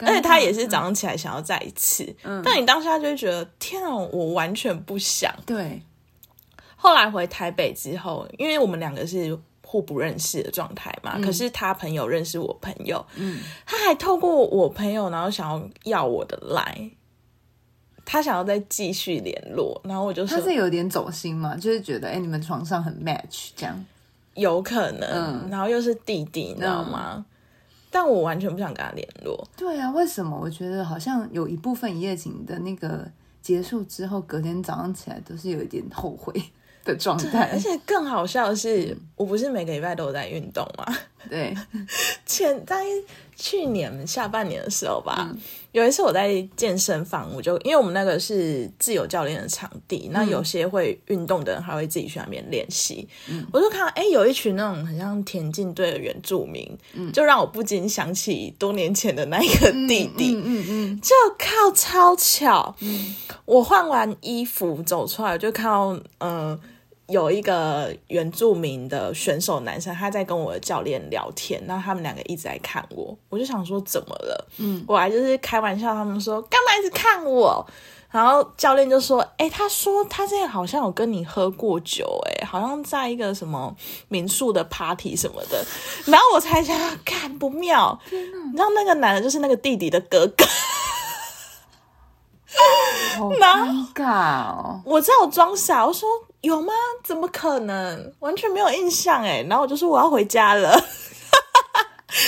[0.00, 5.34] 而且他也是早上起来想要再一次，嗯、但你当下就会觉得天啊，我完全不想。
[5.46, 5.80] 对。
[6.76, 9.38] 后来回台北之后，因为我们两个是
[9.70, 16.92] 互不认识的状态嘛，嗯、可是他朋友认识我朋友，嗯，他还透过我朋友，然后想要要我的 line。
[18.06, 23.84] 他想要再继续联络，然后我就说他是有点走心嘛，就是觉得哎、欸，你们床上很 match 这样，
[24.32, 25.06] 有可能，
[25.44, 27.16] 嗯、然后又是弟弟，你知道吗？
[27.18, 27.24] 嗯、
[27.90, 29.46] 但我完全不想跟他联络。
[29.54, 30.34] 对啊，为什么？
[30.40, 33.06] 我觉得好像有一部分一夜情的那个
[33.42, 36.32] 结束之后，隔天早上起来都是有一点后悔
[36.88, 40.84] 的状态，而且更好笑的是，嗯、我不是每个礼拜都有在运动嘛？
[41.28, 41.54] 对，
[42.24, 42.82] 前在
[43.36, 45.38] 去年下半年的时候吧，嗯、
[45.72, 53.06] 有一次我在健身房，我就因为我们那个是自由教练的场地，那有些会运动的人还会自己去那边练习。
[53.28, 60.34] 嗯、我就看到哎、欸，有一群那种很像田径队的原住民，嗯、就让我不禁想起多年前的那一个弟弟。
[60.34, 66.50] 嗯嗯，嗯嗯就靠超巧，嗯、我换完衣服走出来，就看到嗯。
[66.50, 66.60] 呃
[67.08, 74.48] 有一个原住民的选手男生，他在跟我的教练聊天，然后他们两个一直在看我，我就想说怎么了？
[74.58, 77.66] 嗯，我还就是开玩笑，他们说干嘛一直看我？
[78.10, 83.76] 然后教练就说：“哎、欸，他说他之前好像有跟你喝过酒、欸，哎，好像在一个什么
[84.08, 85.62] 民宿的 party 什么的。”
[86.10, 90.44] 然后我才想，看不妙，你知道那个男的就是那个弟弟的哥哥。
[93.18, 94.80] 好尴尬哦！
[94.86, 96.08] 我知道我装傻，我说
[96.48, 96.72] 有吗？
[97.04, 98.12] 怎么可能？
[98.20, 99.42] 完全没有印象哎。
[99.48, 100.72] 然后我就说我要回家了，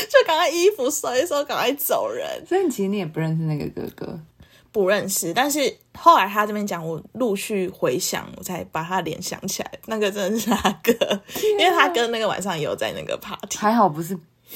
[0.09, 2.44] 就赶快衣服收一收，赶快走人。
[2.46, 4.20] 所以其实你也不认识那个哥哥，
[4.70, 5.33] 不认识。
[5.33, 11.20] 但是后来他这边讲，我陆续回想，我才把他联想起来，那个真的是他哥，啊、
[11.59, 14.14] 因为他哥那个晚上也有在那个 party，还好不是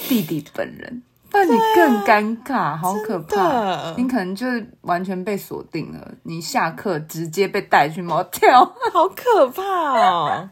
[0.09, 1.03] 弟弟本人。
[1.35, 3.93] 那你更尴尬，啊、好可怕！
[3.97, 4.47] 你可能就
[4.83, 9.63] 完全被锁定了，你下课直接被带去 motel， 好可怕
[10.01, 10.49] 哦！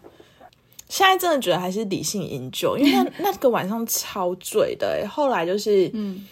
[0.88, 5.06] 现在真的觉得还是理性饮酒，因为那 那个晚上超醉的。
[5.08, 6.26] 后来就是，嗯，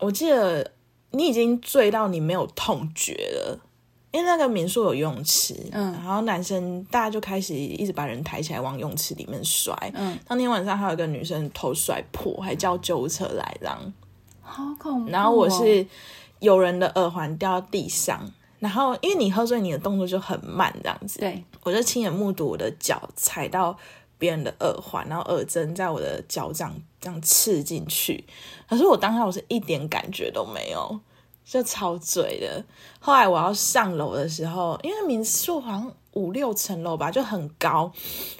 [0.00, 0.72] 我记得
[1.12, 3.60] 你已经醉到你没有痛觉了。
[4.12, 13.92] 因为那个民宿有游泳池，嗯，然后男生大家就开始一直把人抬起来往泳池里面摔，嗯，当天晚上还有一个女生头摔破，还叫救护车来，这样，
[14.42, 15.12] 好恐怖哦。
[15.12, 15.86] 然后我是
[16.40, 23.78] 有人的耳环掉到地上，然后因为你喝醉，你的动作就很慢，这样子，对，我就亲眼目睹我的脚踩到
[24.18, 28.24] 别人的耳环，然后耳针在我的脚掌这样刺进去，
[28.68, 30.98] 可是我当下我是一点感觉都没有。
[31.50, 32.64] 就超醉的。
[33.00, 37.90] 后来我要上楼的时候，因为民宿好像五六层楼吧，就很高。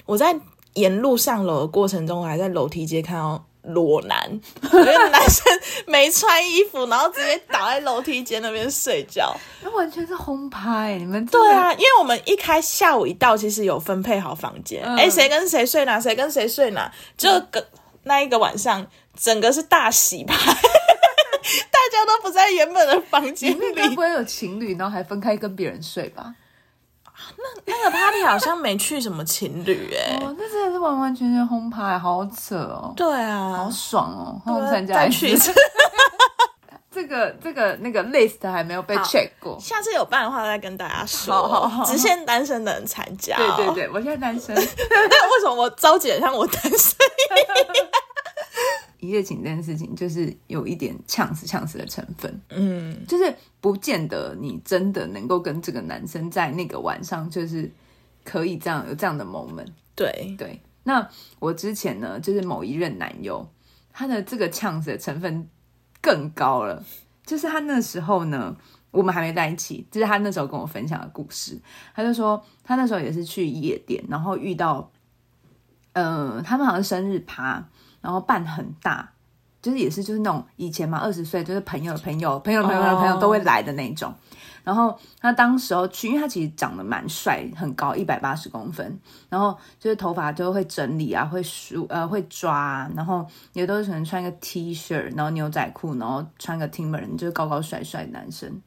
[0.05, 0.33] 我在
[0.75, 4.39] 沿路上楼的过程中，我还在楼梯间看到裸男，
[4.71, 5.45] 有一个男生
[5.87, 9.35] 没穿衣服，然后直接倒在楼梯间那边睡觉。
[9.61, 10.87] 那完全是轰趴！
[10.87, 17.67] 你们对啊，因为我们一开下午一到，其实有分配好房间，哎、嗯，谁跟谁睡哪，谁跟谁睡哪，就个
[18.03, 18.87] 那一个晚上，
[19.19, 20.33] 整个是大洗牌。
[21.91, 26.33] 大家都不在原本的房间里，该不会有情侣，然后还分开跟别人睡吧？
[27.37, 32.93] 那那个 party 好像没去什么情侣哎、欸，哦，那真的是完完全全轰趴，好扯哦！
[32.95, 34.41] 对啊，好爽哦！
[34.53, 35.53] 我们参加一次。
[36.93, 41.33] 这个这个那个 list 还没有被 check 过，下次有办的话再跟大家说。
[41.33, 43.53] 好好好，只限单身的人参加、哦。
[43.55, 44.53] 对对对，我现在单身。
[44.57, 44.63] 为
[45.41, 46.71] 什么我着急像我单身？
[49.01, 57.69] 一夜情这件事情就是有一点呛死呛死的成分，嗯，就是不见得你真的能够跟这个男生在那个晚上就是
[58.23, 59.69] 可以这样有这样的 moment。
[59.95, 61.09] 对对，那
[61.39, 63.49] 我之前呢，就是某一任男友，
[63.91, 65.49] 他的这个呛死的成分
[65.99, 66.85] 更高了，
[67.25, 68.55] 就是他那时候呢，
[68.91, 71.59] 我们还没在一起，就是他那时候跟我分享的故事，
[71.95, 74.91] 他就说他那时候也是去夜店，然后遇到，
[75.93, 77.67] 嗯、呃，他们好像生日趴。
[78.01, 79.09] 然后办很大，
[79.61, 84.09] 就是也是就是那种以前嘛，二十岁就是朋友的朋友、朋友的朋友的朋友都会来的那种。
[84.09, 84.17] Oh.
[84.63, 88.99] 然后他当时候去，因为他其实长得蛮帅，很高，一百八十公分。
[89.27, 98.61] 然后就是头发就会整理啊，会梳呃会抓，然后也都是可能穿一个 T 恤，然后牛仔裤，然后穿个 Timberland，就是高高帅帅的男生。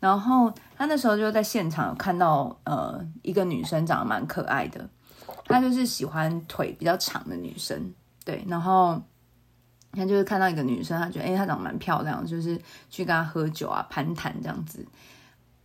[0.00, 4.88] 然后他那时候就在现场有看到呃一个女生长得蛮可爱的，
[5.44, 7.92] 他就是喜欢腿比较长的女生。
[8.28, 9.00] 对，然后
[9.92, 12.60] 他就是看到一个女生，他觉得哎，她长得蛮漂亮，就是
[12.90, 14.86] 去跟她喝酒啊，攀谈这样子。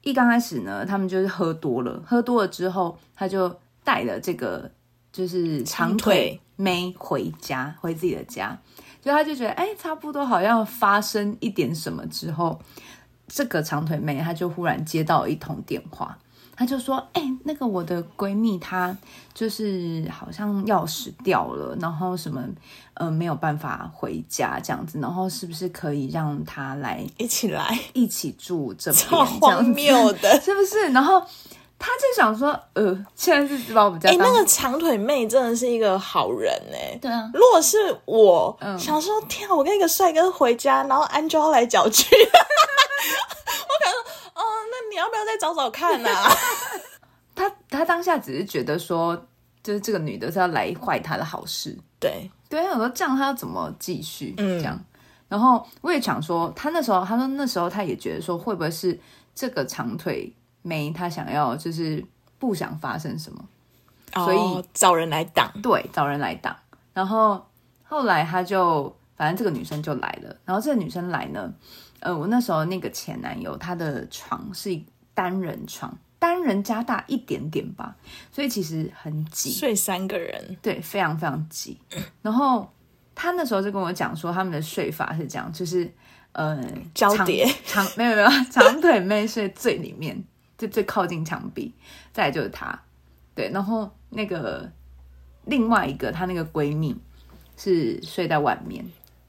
[0.01, 4.71] 一刚开始呢，他们就是喝多了，喝多了之后，他就带了这个
[5.11, 8.57] 就是长腿妹回家，回自己的家。
[9.01, 12.61] 就他就觉得哎，差不多好像发生一点什么之后，
[13.27, 16.17] 这个长腿妹她就忽然接到一通电话，
[16.55, 18.95] 她就说：“哎、欸，那个我的闺蜜她
[19.33, 22.43] 就是好像钥匙掉了，然后什么
[22.93, 29.05] 呃没有办法回家这样子，然后是不是可以让她来一起来一起住这边？
[29.05, 30.89] 超荒谬的， 是不是？
[30.89, 31.19] 然后
[31.79, 36.99] 他就想说，呃，现在是把我们家哎、欸，那个长腿妹真的是一个好人哎、欸。
[37.01, 42.05] 对啊，如果是我、嗯、想说，天啊，我跟一个帅哥回家，然后安就要来搅局。”
[44.91, 46.29] 你要不要再找找看呢、啊？
[47.33, 49.15] 他他当下只是觉得说，
[49.63, 51.75] 就是这个女的是要来坏他的好事。
[51.99, 54.35] 对对，我说这样他要怎么继续？
[54.37, 54.79] 嗯，这样。
[55.27, 58.99] 然后我也想说，他那时候他说那时候他也觉得说，会不会是
[59.33, 62.05] 这个长腿妹他想要就是
[62.37, 63.43] 不想发生什么，
[64.13, 65.51] 哦、所以找人来挡。
[65.63, 66.55] 对，找人来挡。
[66.93, 67.43] 然后
[67.83, 70.35] 后来他就反正这个女生就来了。
[70.45, 71.51] 然后这个女生来呢。
[72.03, 74.77] 呃，我那时候那个前男友，他的床是
[75.13, 77.95] 单人床，单人加大一点点吧，
[78.29, 81.79] 所以其实很挤，睡三个人，对，非常非常挤。
[82.21, 82.69] 然后
[83.15, 85.89] 他那时候就跟我讲说，他们的睡法是这样，就是
[86.33, 86.61] 呃，
[86.93, 90.21] 交叠，长没有没有长腿妹睡最里面，
[90.57, 91.73] 就最靠近墙壁，
[92.11, 92.77] 再来就是他，
[93.33, 94.69] 对，然后那个
[95.45, 96.93] 另外一个她那个闺蜜
[97.55, 98.85] 是睡在外面。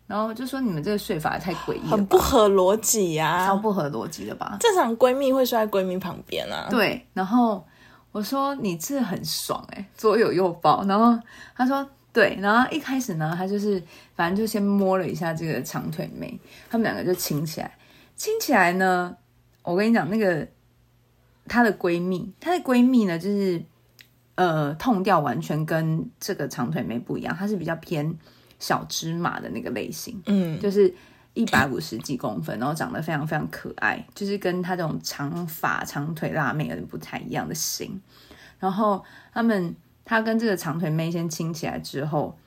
[0.07, 4.59] 然后就说你们这个睡法太诡异了，很不合逻辑呀、啊，超不合逻辑的吧？
[4.61, 6.69] 正常闺蜜会睡在闺蜜旁边啊。
[6.69, 7.67] 对，然后
[8.13, 10.85] 我说你这很爽哎、欸，左有右抱。
[10.85, 11.19] 然后
[11.57, 13.83] 她说对，然后一开始呢，她就是
[14.15, 16.39] 反正就先摸了一下这个长腿妹，
[16.69, 17.75] 他们两个就亲起来，
[18.15, 19.17] 亲起来呢，
[19.63, 20.47] 我跟你讲那个
[21.49, 23.65] 她的闺蜜，她的闺蜜呢就是
[24.35, 28.19] 呃痛调完全跟这个长腿妹不一样，她是比较偏。
[28.65, 30.91] 小芝麻的那个类型，嗯，就是
[31.35, 38.01] 一百五十几公分，然后长得非常非常可爱，就是跟她这种长发长腿辣妹有点不太一样的型。
[38.59, 39.05] 然后
[39.35, 42.39] 他们，她跟这个长腿妹先亲起来之后，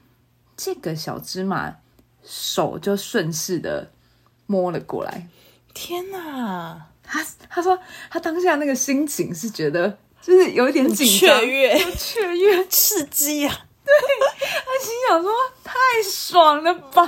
[0.55, 1.75] 这个小芝麻
[2.23, 3.91] 手就顺势的
[4.47, 5.27] 摸了过来。
[5.75, 6.87] 天哪！
[7.03, 13.66] 他他说他当下那个心情是觉得就是有一点紧张、雀跃、雀跃、刺激啊。
[13.87, 13.91] 对，
[14.65, 15.31] 他心想说
[15.63, 15.73] 太
[16.03, 17.07] 爽了吧，真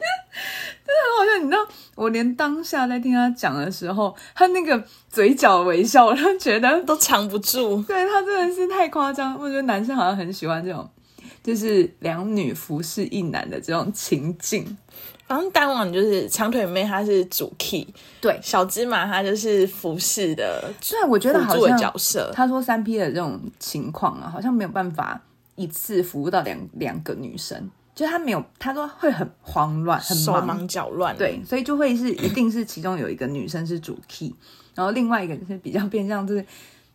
[0.00, 1.38] 的很好笑。
[1.42, 7.82] 你知道，我连当下在听他讲的时候，他那个嘴角微笑，我都觉得 都藏不住。
[7.82, 9.38] 对，他真的是太夸张。
[9.38, 10.88] 我觉得男生好像很喜欢这种，
[11.42, 14.78] 就是两女服侍一男的这种情境。
[15.28, 17.86] 然后当晚就是长腿妹，她是主 key，
[18.20, 22.32] 对，小芝麻她就是服侍的，虽然我觉得好像角色。
[22.34, 25.20] 他说三 P 的这种情况啊，好像没有办法。
[25.60, 34.34] 一次服务到两两个女生，就他没有，他说会很慌乱，很手忙脚乱，对，所以就会是一定是其中有一个女生是主 key，
[34.74, 36.42] 然后另外一个就是比较偏向就是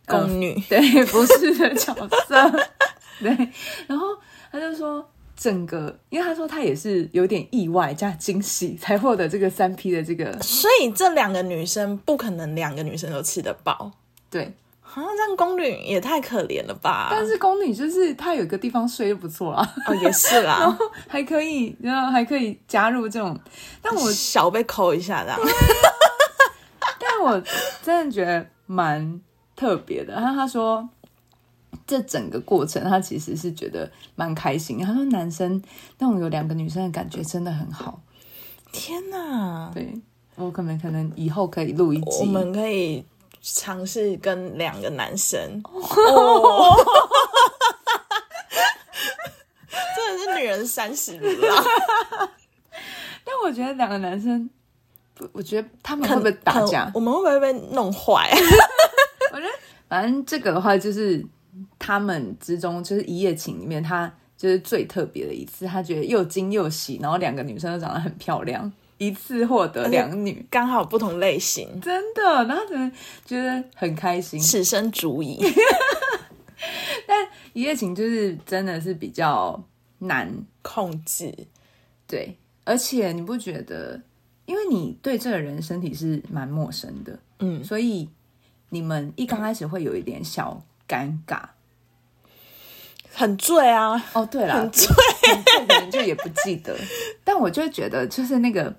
[0.04, 1.94] 宫女，呃、 对，不是的角
[2.26, 2.66] 色，
[3.22, 3.30] 对，
[3.86, 4.08] 然后
[4.50, 13.92] 他就说整个，因为他说他也是有点意外加惊喜才获得这个三 P 的这个，所以这两个女生不可能两个女生都吃得饱，
[14.28, 14.52] 对。
[14.96, 17.08] 啊，这样宫女也太可怜了吧！
[17.10, 19.74] 但是宫女就是她有个地方睡就不错啦。
[19.86, 23.38] 哦，也是啦， 然后还可以，然后还可以加入这种，
[23.82, 25.36] 但我小被抠一下的。
[26.98, 27.38] 但我
[27.82, 29.20] 真的觉得蛮
[29.54, 30.14] 特别的。
[30.14, 30.88] 然后他说，
[31.86, 34.78] 这整个过程他其实是觉得蛮开心。
[34.78, 35.62] 他说，男生
[35.98, 38.00] 那种有两个女生的感觉真的很好。
[38.72, 39.70] 天哪！
[39.74, 39.92] 对，
[40.36, 43.04] 我可能可能以后可以录一集，我们可以。
[43.54, 46.76] 尝试跟两个男生，哦，
[49.94, 51.64] 真的是女人三十路啦。
[53.24, 54.50] 但我觉得两个男生，
[55.30, 56.90] 我觉得他们会不会打架？
[56.92, 58.28] 我们会不会被弄坏？
[59.32, 59.52] 我觉得
[59.88, 61.24] 反正这个的话，就是
[61.78, 65.64] 他们之中，就是一夜情里面，他就是最特别的一次。
[65.64, 68.72] 他觉得又惊又喜，然后两个女生都长得很漂亮。
[68.98, 72.62] 一次获得两女，刚好不同类型，真的，然后
[73.24, 75.38] 觉得很开心，此生足矣。
[77.06, 79.62] 但一夜情就是真的是比较
[79.98, 80.32] 难
[80.62, 81.32] 控制，
[82.06, 84.00] 对，而且你不觉得，
[84.46, 88.08] 因为你对这个人身体是蛮陌生的，嗯，所以
[88.70, 91.42] 你们一刚开始会有一点小尴尬，
[93.18, 94.86] 很醉啊，哦，对了，很醉。
[95.66, 96.76] 可能就也不记得，
[97.24, 98.70] 但我就会觉得，就是那个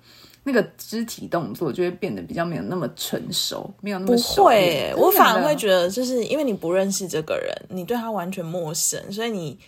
[0.44, 4.36] 那个肢体动作就会变得比较没有那么成熟，没有那么熟。
[4.36, 9.58] 不会，我反而会觉得，就是因为你不认识这个人，你对他完全陌生，所以你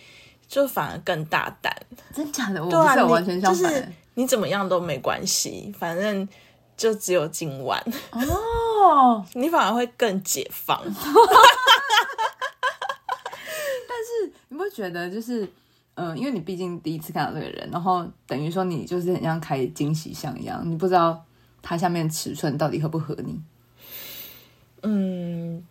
[0.47, 1.75] 就反而更大胆。
[2.15, 2.63] 真假的？
[2.63, 6.27] 我不是完全相反，就是你怎么样都没关系，反正。
[6.77, 10.81] 就只有今晚哦， 你反而会更解放。
[14.49, 15.43] 你不会觉得就是，
[15.95, 21.23] 嗯、呃，因为你毕竟第一次看到这个人，然后等于说你就是很像开惊喜箱一样，你不知道
[21.61, 23.39] 他下面尺寸到底合不合你。
[24.83, 25.63] 嗯，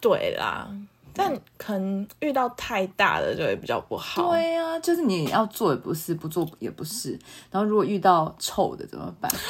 [0.00, 0.68] 对啦。
[1.16, 4.32] 但可能遇到太大的就会比较不好。
[4.32, 7.12] 对呀、啊，就是你要做也不是，不做也不是。
[7.52, 9.30] 然后如果遇到臭的怎么办？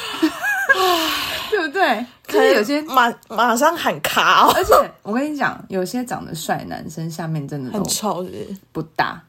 [1.49, 2.05] 对不对？
[2.27, 4.51] 可是有些马马上喊卡哦。
[4.55, 4.73] 而且
[5.03, 9.21] 我跟你讲，有些长得帅男生下面真的很丑是不大。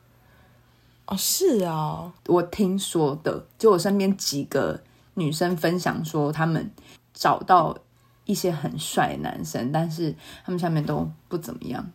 [1.06, 4.80] 哦，是啊、哦，我听说的，就我身边几个
[5.14, 6.70] 女生分享说，他们
[7.14, 7.76] 找到
[8.24, 10.12] 一些很帅男生，但是
[10.44, 11.88] 他们下面都不怎么样。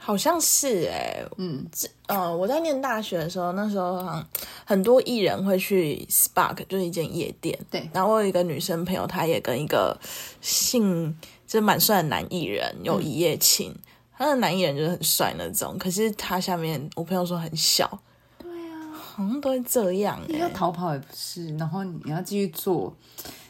[0.00, 1.66] 好像是哎、欸，嗯，
[2.06, 4.26] 呃，我在念大学的时候，那时候好像
[4.64, 7.58] 很多艺人会去 Spark，就是一间夜店。
[7.70, 9.98] 对，然后我有一个女生朋友，她也跟一个
[10.40, 11.14] 姓
[11.46, 13.70] 就是蛮帅的男艺人有一夜情。
[13.72, 13.82] 嗯、
[14.16, 18.00] 他的男艺人就是很帅那种，可是他下面我朋友说很小。
[18.38, 20.32] 对啊，好像都会这样、欸。
[20.32, 22.96] 你要逃跑也不是，然后你要继续做，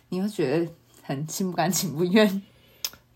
[0.09, 0.73] 你会觉得
[1.03, 2.43] 很心不甘情不愿。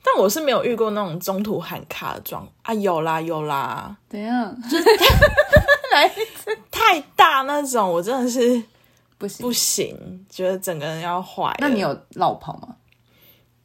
[0.05, 4.55] 但我是没有遇过那种中途喊卡的状啊，有啦有啦，怎样？
[4.69, 4.85] 就 是
[5.93, 8.63] 来一次太大那种，我真的是
[9.19, 11.55] 不行不行，觉得整个人要坏。
[11.59, 12.77] 那你有落跑吗？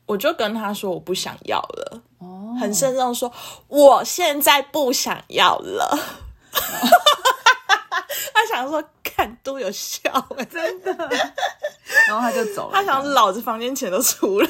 [0.06, 3.32] 我就跟他说我不想要了，哦，很慎重说
[3.68, 6.00] 我现在不想要了。
[6.54, 6.60] 哦、
[8.34, 10.00] 他想说看都有效，
[10.50, 10.94] 真的，
[12.08, 12.72] 然后他就走了。
[12.78, 14.50] 他想老子房间钱都出了。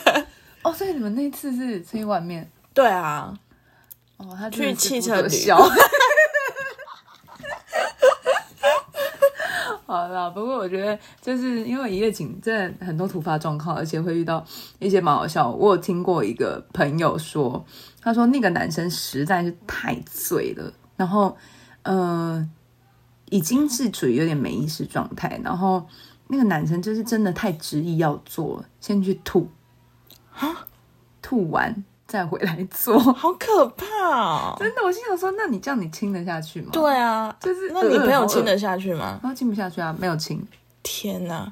[0.68, 2.52] 哦，所以你们那次是吃碗面？
[2.74, 3.34] 对啊，
[4.18, 5.30] 哦，他去汽车旅。
[9.86, 14.46] 好了，不过我觉得就是因为一夜情，真的很多突发状况，而且会遇到
[14.80, 15.50] 一些蛮好笑。
[15.50, 17.66] 我有听过一个朋友说，
[18.02, 21.38] 他说那个男生实在是太醉了，然后
[21.84, 22.46] 呃，
[23.30, 25.88] 已经是处于有点没意识状态，然后
[26.28, 29.50] 那个男生就是真的太执意要做，先去吐。
[30.40, 30.68] 啊！
[31.22, 34.56] 吐完再回来做， 好可怕哦！
[34.60, 36.70] 真的，我心想说，那你这样你亲得下去吗？
[36.72, 39.20] 对啊，就是那你朋友亲得下去吗？
[39.22, 40.42] 他亲不下去啊，没有亲。
[40.84, 41.52] 天哪！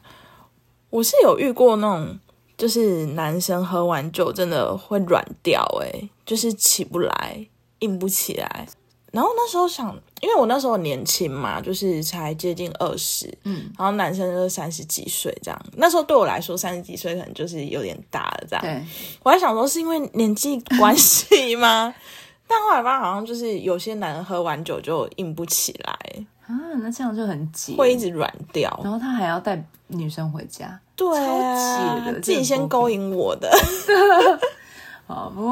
[0.89, 2.17] 我是有遇过那种，
[2.57, 7.45] 就是男生喝完酒真的会软掉，诶，就是起不来，
[7.79, 8.67] 硬不起来。
[9.15, 15.65] 然后那时候想，因为我那时候年轻嘛，就是才接近二十，嗯，然后男生就是三十几岁这样。
[15.77, 18.61] 那时候对我来说，三十几岁可能就是有点大了这样。
[18.61, 18.83] 对，
[19.23, 21.95] 我还想说是因为年纪关系吗？
[22.45, 25.97] 但后来发现好像就是有些男人喝完酒就硬不起来
[26.45, 28.69] 啊，那这样就很挤，会一直软掉。
[28.83, 33.49] 然后他还要带女生回家，对啊，超挤的，自己先勾引我的。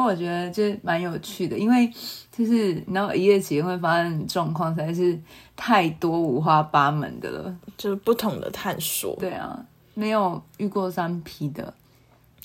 [0.04, 1.92] 我觉得就蛮有趣的，因为
[2.32, 5.20] 就是你知道一夜情会发生状况实在是
[5.56, 9.16] 太多五花八门的了，就是不同的探索。
[9.20, 11.74] 对啊，没有遇过三 P 的，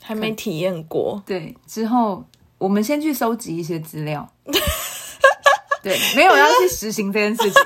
[0.00, 1.22] 还没体验过。
[1.26, 2.24] 对，之后
[2.58, 4.28] 我们先去收集一些资料。
[5.82, 7.62] 对，没有要去实行这件事情，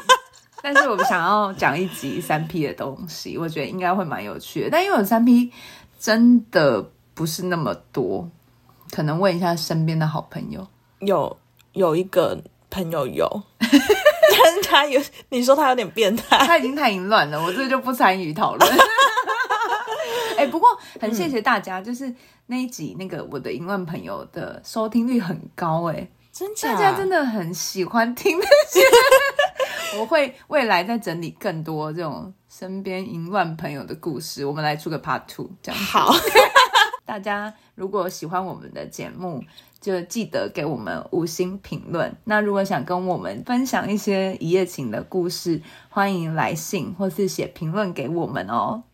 [0.62, 4.70] 但是我们想要讲一集三 P 的东西，我觉得应该会蛮有趣的。
[4.70, 5.50] 但因为我三 P
[5.98, 8.28] 真的不是那么多。
[8.92, 10.68] 可能问一下身边的好朋友，
[11.00, 11.38] 有
[11.72, 12.38] 有一个
[12.70, 13.26] 朋友有，
[13.58, 18.70] 但是他有你说他有点变态，他已经太淫乱了，我这就不参与讨论。
[20.36, 20.68] 哎、欸，不过
[21.00, 22.14] 很谢谢大家，嗯、就是
[22.46, 26.74] 那一集那个我的淫乱朋友的收听率很高，哎，真假？
[26.74, 28.80] 大家真的很喜欢听那些，
[30.00, 36.12] 我会未来再整理更多这种身边淫乱朋友的故事，我们来出个 Part Two，这样好。
[37.12, 39.44] 大家如果喜欢我们的节目，
[39.82, 42.16] 就记得给我们五星评论。
[42.24, 45.60] 那如果想跟我们分享一些一夜情的故事，
[45.90, 48.84] 欢迎来信或是写评论给我们哦。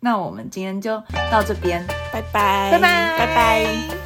[0.00, 1.02] 那我们今天就
[1.32, 4.03] 到这边，拜拜，拜拜，拜拜。